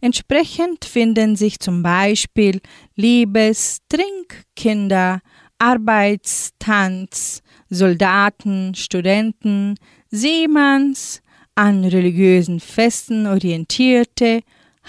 Entsprechend 0.00 0.84
finden 0.84 1.34
sich 1.34 1.58
zum 1.58 1.82
Beispiel 1.82 2.60
Liebes-, 2.94 3.78
Trink-, 3.88 4.44
Kinder-, 4.54 5.20
Arbeits-, 5.58 6.50
Tanz-, 6.60 7.42
Soldaten-, 7.70 8.76
Studenten-, 8.76 9.74
Seemanns-, 10.12 11.22
an 11.56 11.84
religiösen 11.84 12.60
Festen 12.60 13.26
orientierte, 13.26 14.42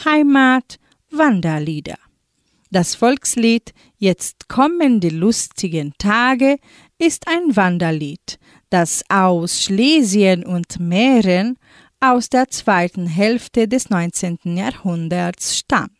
Heimat-, 0.05 0.77
Wanderlieder. 1.17 1.97
Das 2.71 2.95
Volkslied 2.95 3.73
Jetzt 3.97 4.49
kommen 4.49 4.99
die 4.99 5.09
lustigen 5.09 5.93
Tage 5.97 6.57
ist 6.97 7.27
ein 7.27 7.55
Wanderlied, 7.55 8.37
das 8.69 9.03
aus 9.09 9.63
Schlesien 9.63 10.45
und 10.45 10.79
Mähren 10.79 11.57
aus 11.99 12.29
der 12.29 12.49
zweiten 12.49 13.07
Hälfte 13.07 13.67
des 13.67 13.89
19. 13.89 14.37
Jahrhunderts 14.43 15.57
stammt. 15.57 15.91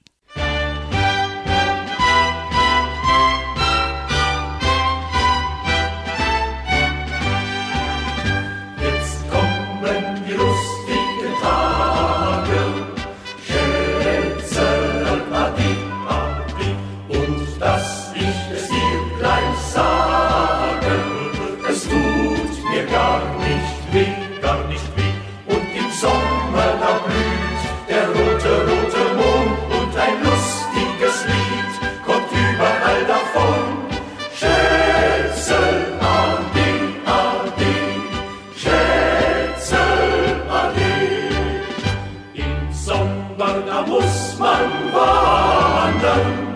Wandern. 46.05 46.55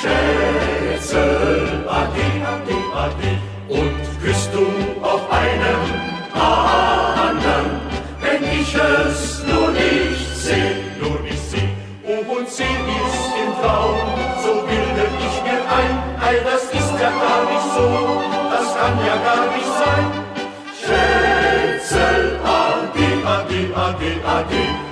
Schätzel, 0.00 1.84
ade, 1.88 2.26
ade, 2.52 2.76
ade, 3.04 3.30
und 3.68 4.00
küsst 4.22 4.50
du 4.52 4.66
auf 5.02 5.22
einem 5.30 5.80
anderen, 6.34 7.66
wenn 8.20 8.42
ich 8.44 8.74
es 8.74 9.42
nur 9.44 9.70
nicht 9.70 10.36
seh, 10.36 10.74
nur 11.00 11.20
nicht 11.20 11.50
seh, 11.50 11.68
oh, 12.04 12.36
und 12.36 12.48
seh 12.48 12.64
ist 12.64 13.32
im 13.42 13.52
Traum, 13.62 13.96
so 14.42 14.52
bilde 14.66 15.04
ich 15.26 15.42
mir 15.44 15.60
ein, 15.78 15.94
ei, 16.20 16.36
das 16.44 16.64
ist 16.64 16.92
ja 17.00 17.10
gar 17.10 17.42
nicht 17.50 17.68
so, 17.74 17.86
das 18.50 18.68
kann 18.78 18.96
ja 19.06 19.16
gar 19.28 19.46
nicht 19.54 19.72
sein. 19.82 20.06
Schätzel, 20.80 22.38
ade, 22.44 23.08
ade, 23.34 23.60
ade, 23.74 24.10
ade, 24.36 24.85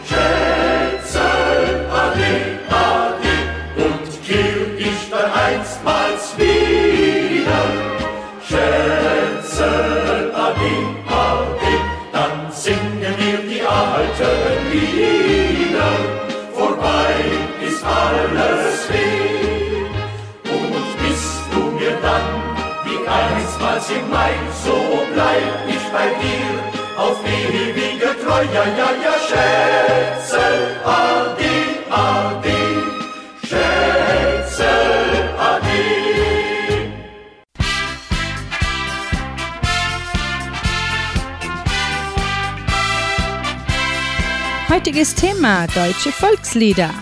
Mai, 24.24 24.32
so 24.64 24.78
bleib 25.12 25.68
ich 25.68 25.84
bei 25.92 26.08
dir 26.22 26.52
auf 26.96 27.18
ewige 27.26 28.10
Treu. 28.22 28.42
Ja, 28.54 28.64
ja, 28.80 28.90
ja, 29.04 29.14
Schätzel, 29.28 30.56
ade, 30.82 31.54
ade, 31.90 32.60
Schätzel, 33.42 35.28
ade. 35.38 35.82
Heutiges 44.70 45.14
Thema 45.14 45.66
deutsche 45.66 46.12
Volkslieder. 46.12 46.94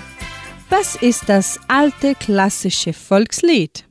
Was 0.70 0.96
ist 0.96 1.28
das 1.28 1.60
alte 1.68 2.16
klassische 2.16 2.92
Volkslied? 2.92 3.84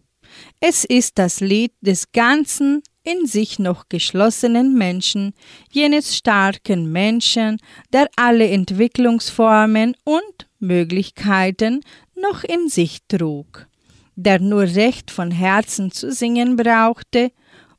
Es 0.59 0.83
ist 0.83 1.17
das 1.17 1.39
Lied 1.39 1.71
des 1.81 2.11
ganzen, 2.11 2.83
in 3.03 3.25
sich 3.25 3.59
noch 3.59 3.89
geschlossenen 3.89 4.77
Menschen, 4.77 5.33
jenes 5.71 6.15
starken 6.15 6.91
Menschen, 6.91 7.57
der 7.93 8.09
alle 8.15 8.47
Entwicklungsformen 8.49 9.95
und 10.03 10.47
Möglichkeiten 10.59 11.81
noch 12.15 12.43
in 12.43 12.69
sich 12.69 12.99
trug, 13.07 13.67
der 14.15 14.39
nur 14.39 14.63
recht 14.63 15.09
von 15.11 15.31
Herzen 15.31 15.91
zu 15.91 16.11
singen 16.11 16.55
brauchte, 16.55 17.31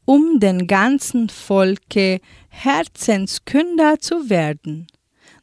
um 0.05 0.41
den 0.41 0.66
ganzen 0.66 1.29
Volke 1.29 2.20
Herzenskünder 2.49 4.01
zu 4.01 4.29
werden. 4.29 4.89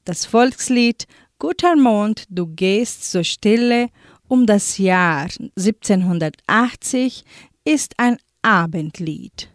Das 0.04 0.26
Volkslied 0.26 1.08
Guter 1.40 1.78
Mond, 1.78 2.26
du 2.30 2.48
gehst 2.48 3.10
so 3.10 3.24
stille 3.24 3.88
um 4.28 4.46
das 4.46 4.78
Jahr 4.78 5.28
1780 5.58 7.24
ist 7.66 7.94
ein 7.98 8.18
Abendlied. 8.42 9.50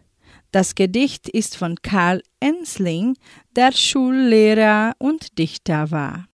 Das 0.55 0.73
Gedicht 0.73 1.27
ist 1.27 1.57
von 1.57 1.75
Karl 1.81 2.21
Ensling, 2.39 3.17
der 3.57 3.73
Schullehrer 3.73 4.93
und 4.99 5.37
Dichter 5.37 5.91
war. 5.91 6.29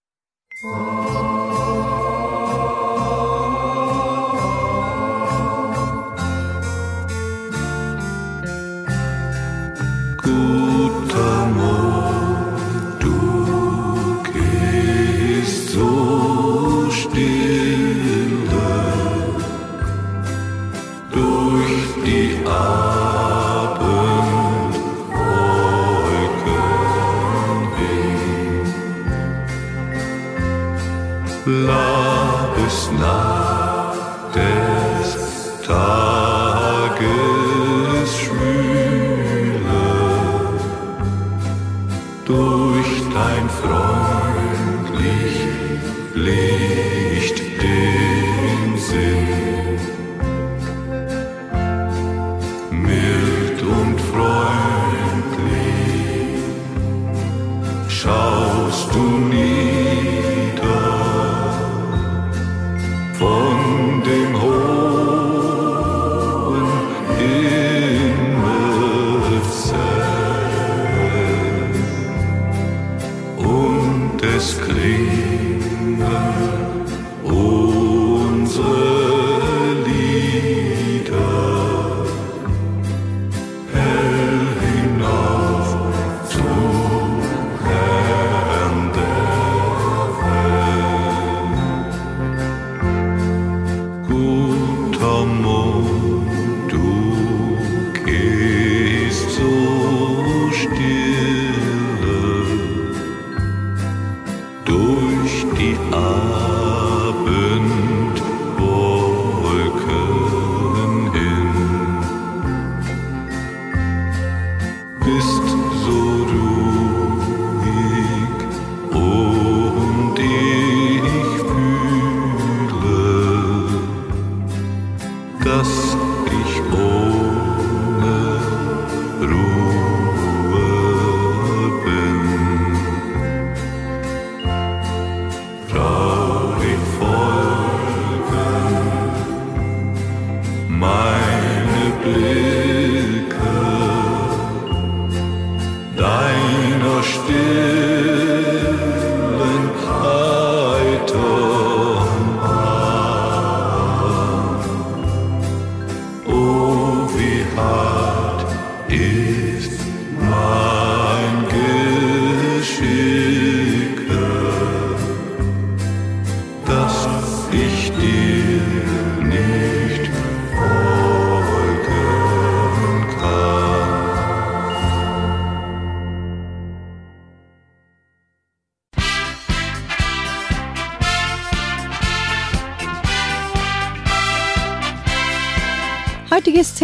To 58.78 58.92
du 58.92 59.57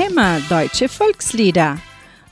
Thema 0.03 0.41
deutsche 0.49 0.89
Volkslieder. 0.89 1.77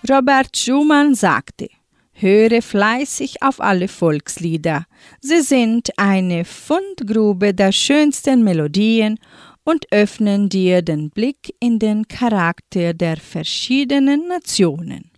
Robert 0.09 0.57
Schumann 0.57 1.15
sagte, 1.15 1.69
höre 2.11 2.61
fleißig 2.61 3.41
auf 3.41 3.61
alle 3.61 3.87
Volkslieder. 3.87 4.85
Sie 5.21 5.39
sind 5.39 5.89
eine 5.95 6.43
Fundgrube 6.43 7.53
der 7.53 7.71
schönsten 7.71 8.43
Melodien 8.43 9.19
und 9.63 9.85
öffnen 9.91 10.49
dir 10.49 10.81
den 10.81 11.11
Blick 11.11 11.55
in 11.61 11.79
den 11.79 12.09
Charakter 12.09 12.93
der 12.93 13.15
verschiedenen 13.15 14.27
Nationen. 14.27 15.09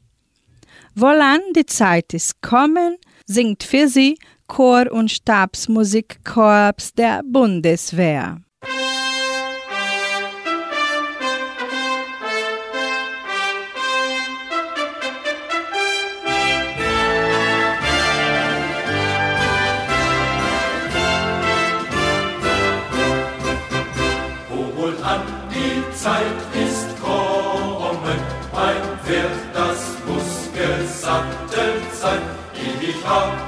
Wohlan, 0.94 1.42
die 1.56 1.66
Zeit 1.66 2.14
ist 2.14 2.40
kommen, 2.44 2.98
singt 3.26 3.64
für 3.64 3.88
sie 3.88 4.16
Chor- 4.46 4.92
und 4.92 5.10
Stabsmusikkorps 5.10 6.94
der 6.94 7.24
Bundeswehr. 7.26 8.43
Zeit 26.04 26.22
ist 26.54 27.02
kommen, 27.02 28.20
ein 28.52 28.84
Pferd, 29.06 29.40
das 29.54 29.80
muss 30.06 30.50
gesattelt 30.54 31.94
sein. 31.94 32.20
Ich 32.82 33.08
hab 33.08 33.43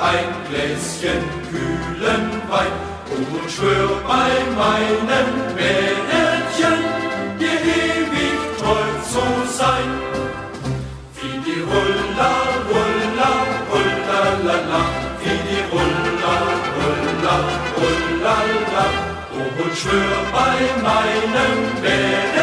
ein 0.00 0.28
Gläschen 0.48 1.22
kühlen 1.50 2.30
Wein 2.48 2.72
und 3.10 3.50
schwör 3.50 3.90
bei 4.06 4.30
meinem 4.56 5.28
Mädchen, 5.56 6.78
dir 7.38 7.60
ewig 7.60 8.38
treu 8.58 8.88
zu 9.12 9.24
sein. 9.52 9.90
Wie 11.16 11.38
die 11.46 11.62
Hulla, 11.70 12.32
Hulla, 12.68 13.32
Rulla, 13.70 14.22
la, 14.46 14.56
la, 14.70 14.82
wie 15.20 15.38
die 15.48 15.64
Hulla, 15.72 16.34
Hulla, 16.78 17.36
Rulla, 17.76 18.36
la, 18.74 18.86
oh, 19.34 19.62
und 19.62 19.76
schwör 19.76 20.18
bei 20.32 20.58
meinem 20.80 21.58
Mädchen, 21.82 22.37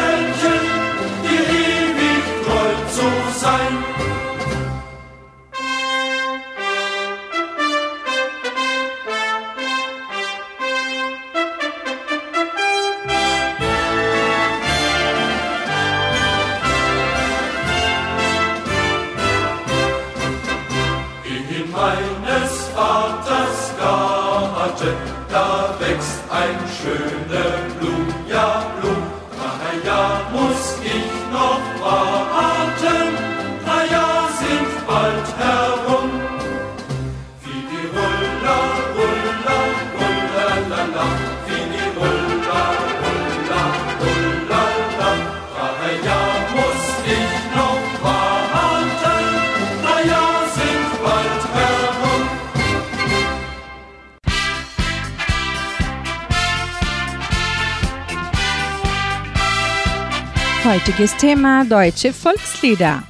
Heutiges 60.96 61.16
Thema 61.18 61.62
deutsche 61.66 62.10
Volkslieder. 62.10 63.02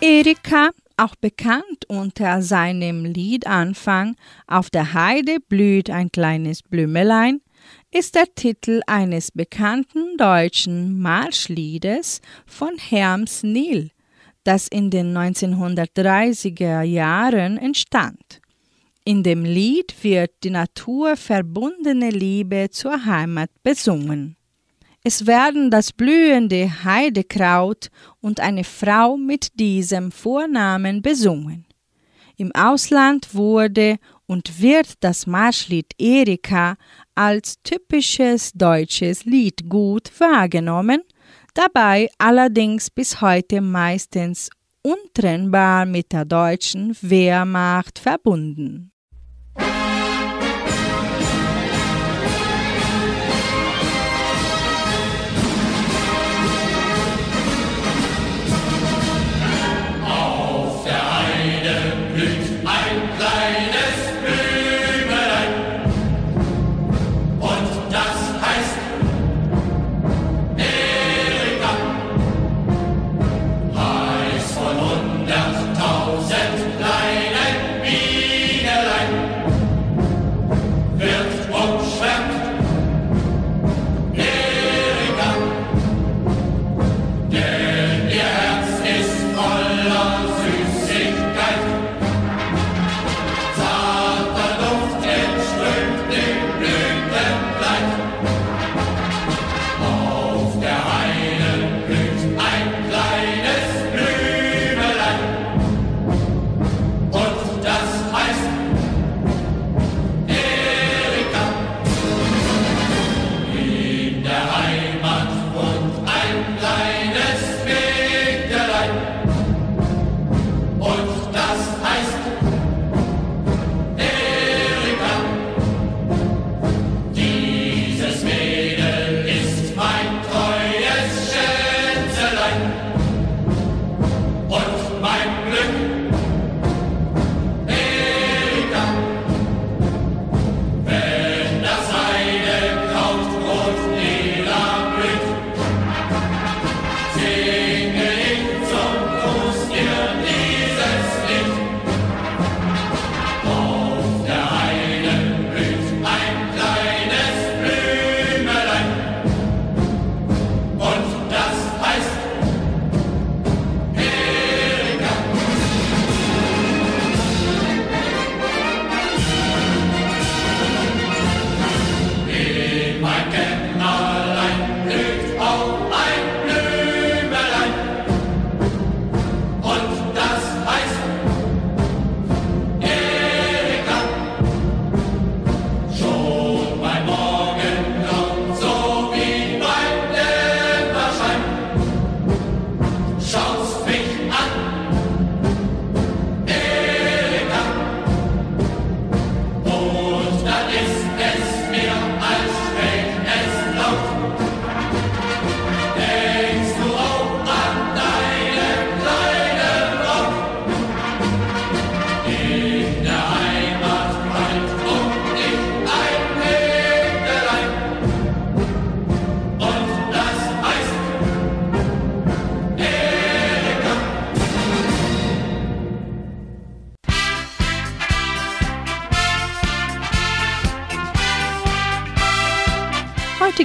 Erika, 0.00 0.70
auch 0.96 1.14
bekannt 1.14 1.84
unter 1.86 2.40
seinem 2.40 3.04
Liedanfang 3.04 4.16
Auf 4.46 4.70
der 4.70 4.94
Heide 4.94 5.36
blüht 5.46 5.90
ein 5.90 6.10
kleines 6.10 6.62
Blümelein, 6.62 7.42
ist 7.90 8.14
der 8.14 8.34
Titel 8.34 8.80
eines 8.86 9.30
bekannten 9.30 10.16
deutschen 10.16 10.98
Marschliedes 11.02 12.22
von 12.46 12.78
Herms 12.78 13.42
Nil, 13.42 13.90
das 14.44 14.66
in 14.66 14.88
den 14.88 15.14
1930er 15.14 16.80
Jahren 16.80 17.58
entstand. 17.58 18.40
In 19.04 19.22
dem 19.22 19.44
Lied 19.44 19.94
wird 20.00 20.30
die 20.44 20.50
naturverbundene 20.50 22.08
Liebe 22.08 22.68
zur 22.70 23.04
Heimat 23.04 23.50
besungen. 23.62 24.37
Es 25.10 25.26
werden 25.26 25.70
das 25.70 25.90
blühende 25.90 26.84
Heidekraut 26.84 27.88
und 28.20 28.40
eine 28.40 28.62
Frau 28.62 29.16
mit 29.16 29.58
diesem 29.58 30.12
Vornamen 30.12 31.00
besungen. 31.00 31.64
Im 32.36 32.54
Ausland 32.54 33.34
wurde 33.34 33.96
und 34.26 34.60
wird 34.60 34.96
das 35.00 35.26
Marschlied 35.26 35.94
Erika 35.96 36.76
als 37.14 37.54
typisches 37.62 38.52
deutsches 38.52 39.24
Lied 39.24 39.70
gut 39.70 40.10
wahrgenommen, 40.20 41.00
dabei 41.54 42.10
allerdings 42.18 42.90
bis 42.90 43.22
heute 43.22 43.62
meistens 43.62 44.50
untrennbar 44.82 45.86
mit 45.86 46.12
der 46.12 46.26
deutschen 46.26 46.94
Wehrmacht 47.00 47.98
verbunden. 47.98 48.92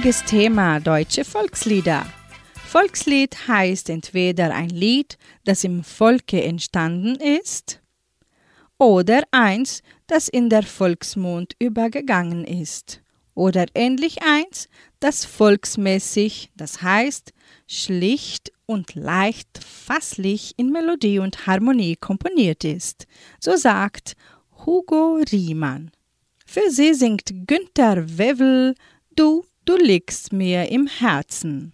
Heutiges 0.04 0.24
Thema 0.24 0.80
deutsche 0.80 1.24
Volkslieder. 1.24 2.04
Volkslied 2.66 3.48
heißt 3.48 3.88
entweder 3.88 4.54
ein 4.54 4.68
Lied, 4.68 5.16
das 5.44 5.64
im 5.64 5.82
Volke 5.82 6.44
entstanden 6.44 7.14
ist, 7.14 7.80
oder 8.76 9.22
eins, 9.30 9.80
das 10.06 10.28
in 10.28 10.50
der 10.50 10.62
Volksmund 10.62 11.56
übergegangen 11.58 12.44
ist, 12.44 13.00
oder 13.34 13.64
ähnlich 13.74 14.18
eins, 14.22 14.68
das 15.00 15.24
volksmäßig, 15.24 16.50
das 16.54 16.82
heißt 16.82 17.32
schlicht 17.66 18.52
und 18.66 18.94
leicht 18.94 19.58
fasslich 19.64 20.52
in 20.58 20.70
Melodie 20.70 21.18
und 21.18 21.46
Harmonie 21.46 21.96
komponiert 21.96 22.62
ist. 22.64 23.06
So 23.40 23.56
sagt 23.56 24.16
Hugo 24.66 25.22
Riemann. 25.32 25.92
Für 26.44 26.68
sie 26.68 26.92
singt 26.92 27.46
Günther 27.46 28.18
Wevel 28.18 28.74
Du 29.16 29.46
du 29.64 29.76
liegst 29.76 30.32
mir 30.32 30.70
im 30.70 30.86
Herzen. 30.86 31.72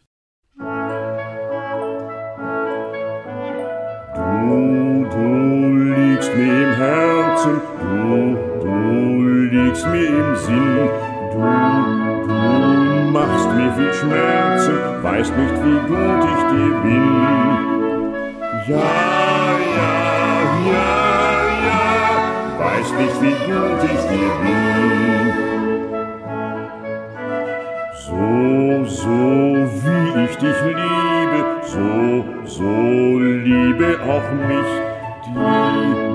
Du, 4.15 5.07
du 5.11 5.77
liegst 5.95 6.35
mir 6.37 6.65
im 6.65 6.75
Herzen, 6.75 7.61
du, 7.81 8.37
du 8.63 9.23
liegst 9.51 9.87
mir 9.87 10.09
im 10.09 10.37
Sinn, 10.37 10.89
du, 11.33 11.39
du 12.27 13.11
machst 13.11 13.51
mir 13.57 13.73
viel 13.75 13.93
Schmerzen, 13.93 14.77
weißt 15.03 15.37
nicht, 15.37 15.55
wie 15.65 15.81
gut 15.89 16.25
ich 16.33 16.43
dir 16.53 16.73
bin. 16.83 17.07
Ja, 18.69 18.91
ja, 19.77 19.93
ja, 20.71 20.91
ja, 21.67 21.83
weißt 22.59 22.95
nicht, 22.99 23.17
wie 23.23 23.37
gut 23.51 23.81
ich 23.85 24.03
dir 24.09 24.33
bin. 24.43 24.60
So, 28.21 29.07
wie 29.07 30.25
ich 30.25 30.37
dich 30.37 30.61
liebe, 30.63 31.41
so, 31.63 32.25
so 32.45 33.19
liebe 33.19 33.99
auch 34.03 34.31
mich. 34.47 34.73
Die, 35.25 35.33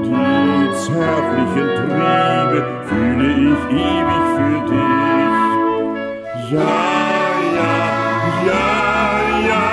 die 0.03 0.74
zärtlichen 0.84 1.70
Triebe 1.78 2.60
fühle 2.86 3.30
ich 3.49 3.62
ewig 3.72 4.26
für 4.36 4.60
dich. 4.70 5.38
Ja, 6.51 6.76
ja, 7.58 7.76
ja, 8.49 8.68
ja, 9.49 9.66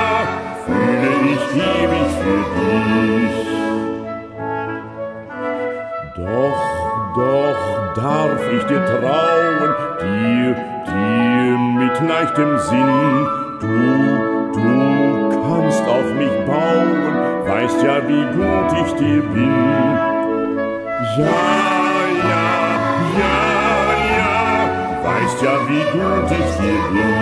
fühle 0.64 1.11
ich 1.33 1.45
ewig 1.53 2.11
für 2.22 2.43
dich. 2.57 3.37
Doch, 6.16 6.62
doch 7.14 7.62
darf 7.95 8.43
ich 8.53 8.64
dir 8.64 8.83
trauen, 8.87 9.70
dir, 10.01 10.53
dir 12.03 12.09
mit 12.09 12.09
leichtem 12.09 12.59
Sinn. 12.59 13.26
Du, 13.61 13.66
du 14.53 15.30
kannst 15.30 15.82
auf 15.86 16.14
mich 16.14 16.46
bauen, 16.46 17.46
weißt 17.46 17.82
ja, 17.82 17.96
wie 18.09 18.24
gut 18.36 18.72
ich 18.84 18.92
dir 18.94 19.22
bin. 19.22 19.50
Ja, 21.18 21.42
ja, 22.30 22.48
ja, 23.18 23.38
ja, 24.18 24.34
weißt 25.05 25.42
ja, 25.42 25.55
wie 25.68 25.84
gut 25.92 26.30
ich 26.30 26.50
dir 26.59 26.80
bin. 26.92 27.12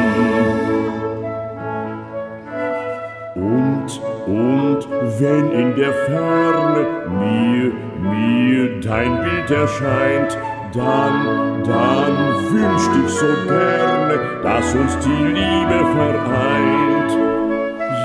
Und, 3.34 3.90
und 4.26 4.82
wenn 5.20 5.50
in 5.52 5.76
der 5.76 5.92
Ferne 5.92 6.86
mir, 7.08 7.72
mir 8.00 8.80
dein 8.80 9.22
Bild 9.22 9.50
erscheint, 9.50 10.38
dann, 10.72 11.64
dann 11.64 12.16
wünscht 12.52 12.90
ich 13.04 13.12
so 13.12 13.26
gerne, 13.46 14.40
dass 14.42 14.74
uns 14.74 14.98
die 14.98 15.24
Liebe 15.24 15.78
vereint. 15.94 17.10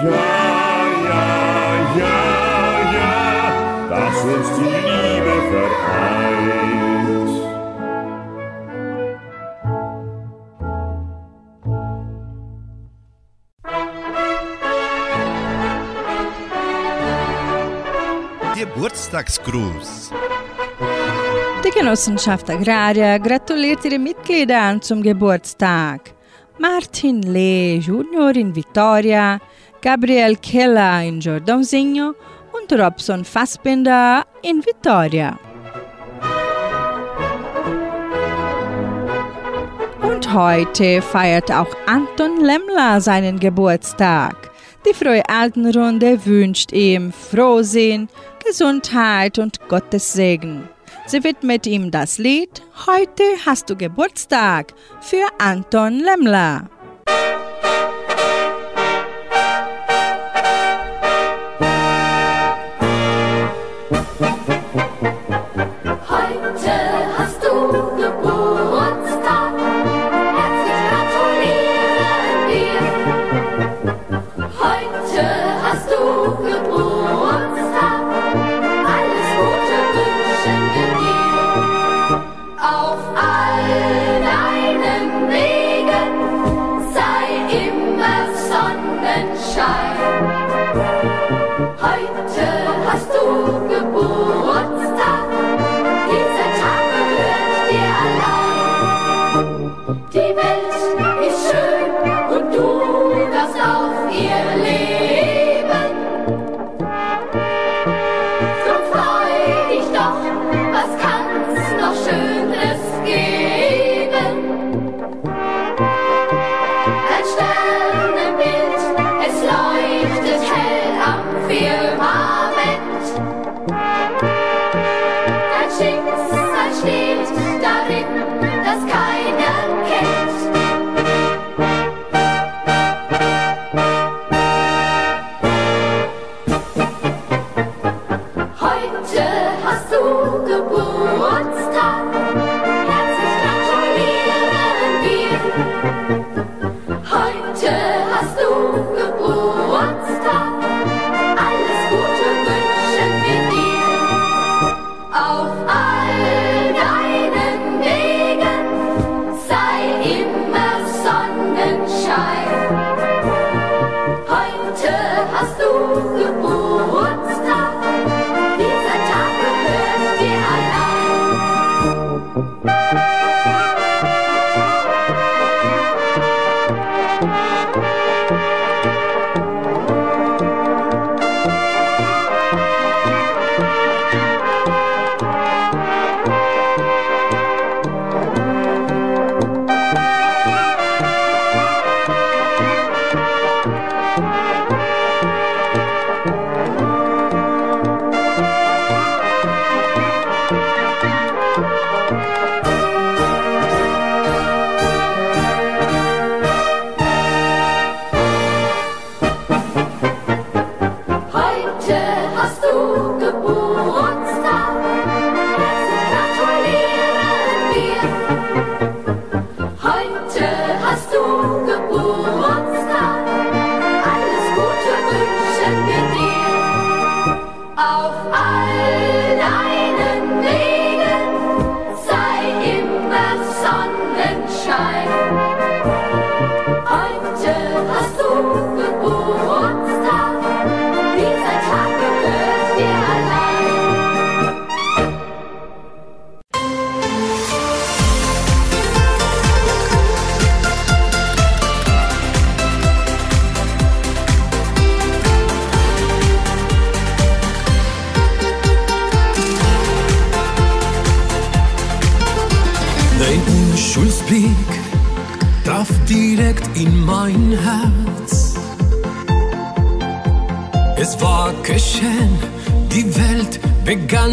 Ja, 0.03 0.11
ja, 1.05 1.25
ja, 1.99 2.17
ja, 2.95 3.09
dass 3.89 4.23
uns 4.23 4.47
die 4.57 4.63
Liebe 4.63 5.35
vereint. 5.51 5.95
Geburtstagsgruß. 18.55 20.11
Die 21.65 21.71
Genossenschaft 21.71 22.47
Agraria 22.47 23.17
gratuliert 23.17 23.83
ihre 23.85 23.97
Mitgliedern 23.97 24.79
zum 24.83 25.01
Geburtstag. 25.01 26.13
Martin 26.59 27.23
Lee 27.23 27.77
Jr. 27.77 28.35
in 28.35 28.55
Vitoria, 28.55 29.39
Gabriel 29.81 30.35
Keller 30.35 31.01
in 31.01 31.19
Jordãozinho 31.19 32.13
und 32.53 32.79
Robson 32.79 33.25
Fassbinder 33.25 34.23
in 34.43 34.63
Vitoria. 34.63 35.39
Und 40.03 40.33
heute 40.35 41.01
feiert 41.01 41.51
auch 41.51 41.75
Anton 41.87 42.41
Lemmler 42.41 43.01
seinen 43.01 43.39
Geburtstag. 43.39 44.51
Die 44.87 44.93
Frohe 44.93 45.27
Altenrunde 45.27 46.23
wünscht 46.27 46.71
ihm 46.73 47.11
Frohsinn, 47.11 48.07
Gesundheit 48.45 49.39
und 49.39 49.67
Gottes 49.67 50.13
Segen. 50.13 50.69
Sie 51.07 51.23
widmet 51.23 51.67
ihm 51.67 51.91
das 51.91 52.17
Lied 52.17 52.63
Heute 52.87 53.23
hast 53.45 53.69
du 53.69 53.75
Geburtstag 53.75 54.73
für 55.01 55.23
Anton 55.37 55.99
Lemmler. 55.99 56.67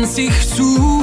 sich 0.06 0.48
zu 0.48 1.01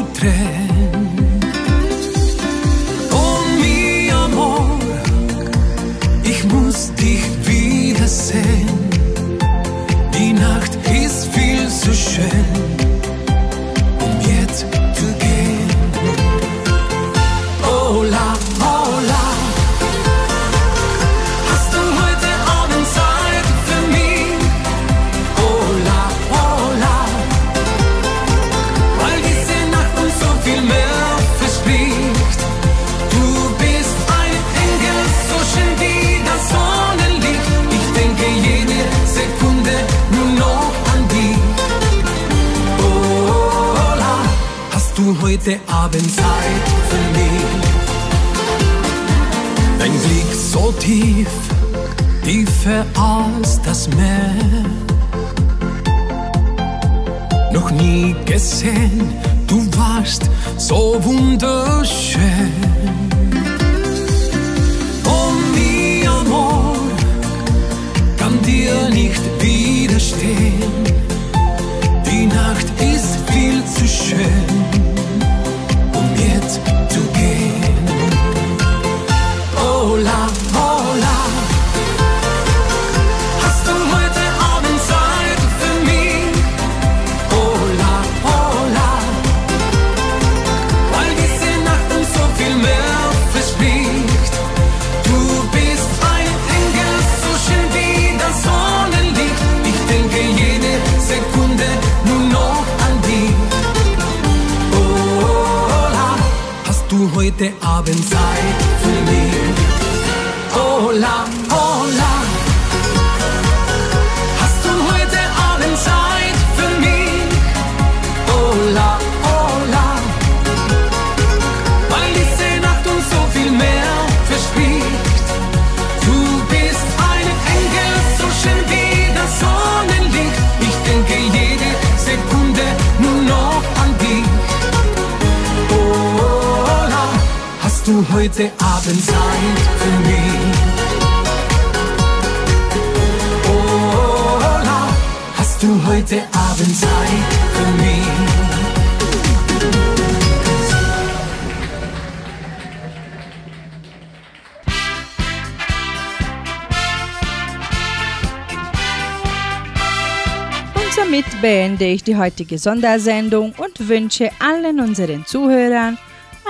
beende 161.80 161.94
ich 161.94 162.04
die 162.04 162.18
heutige 162.18 162.58
Sondersendung 162.58 163.54
und 163.58 163.88
wünsche 163.88 164.30
allen 164.40 164.82
unseren 164.82 165.26
Zuhörern 165.26 165.98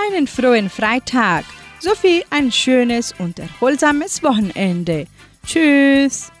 einen 0.08 0.26
frohen 0.26 0.68
Freitag 0.68 1.44
sowie 1.78 2.24
ein 2.30 2.50
schönes 2.50 3.14
und 3.18 3.38
erholsames 3.38 4.22
Wochenende. 4.24 5.06
Tschüss! 5.46 6.32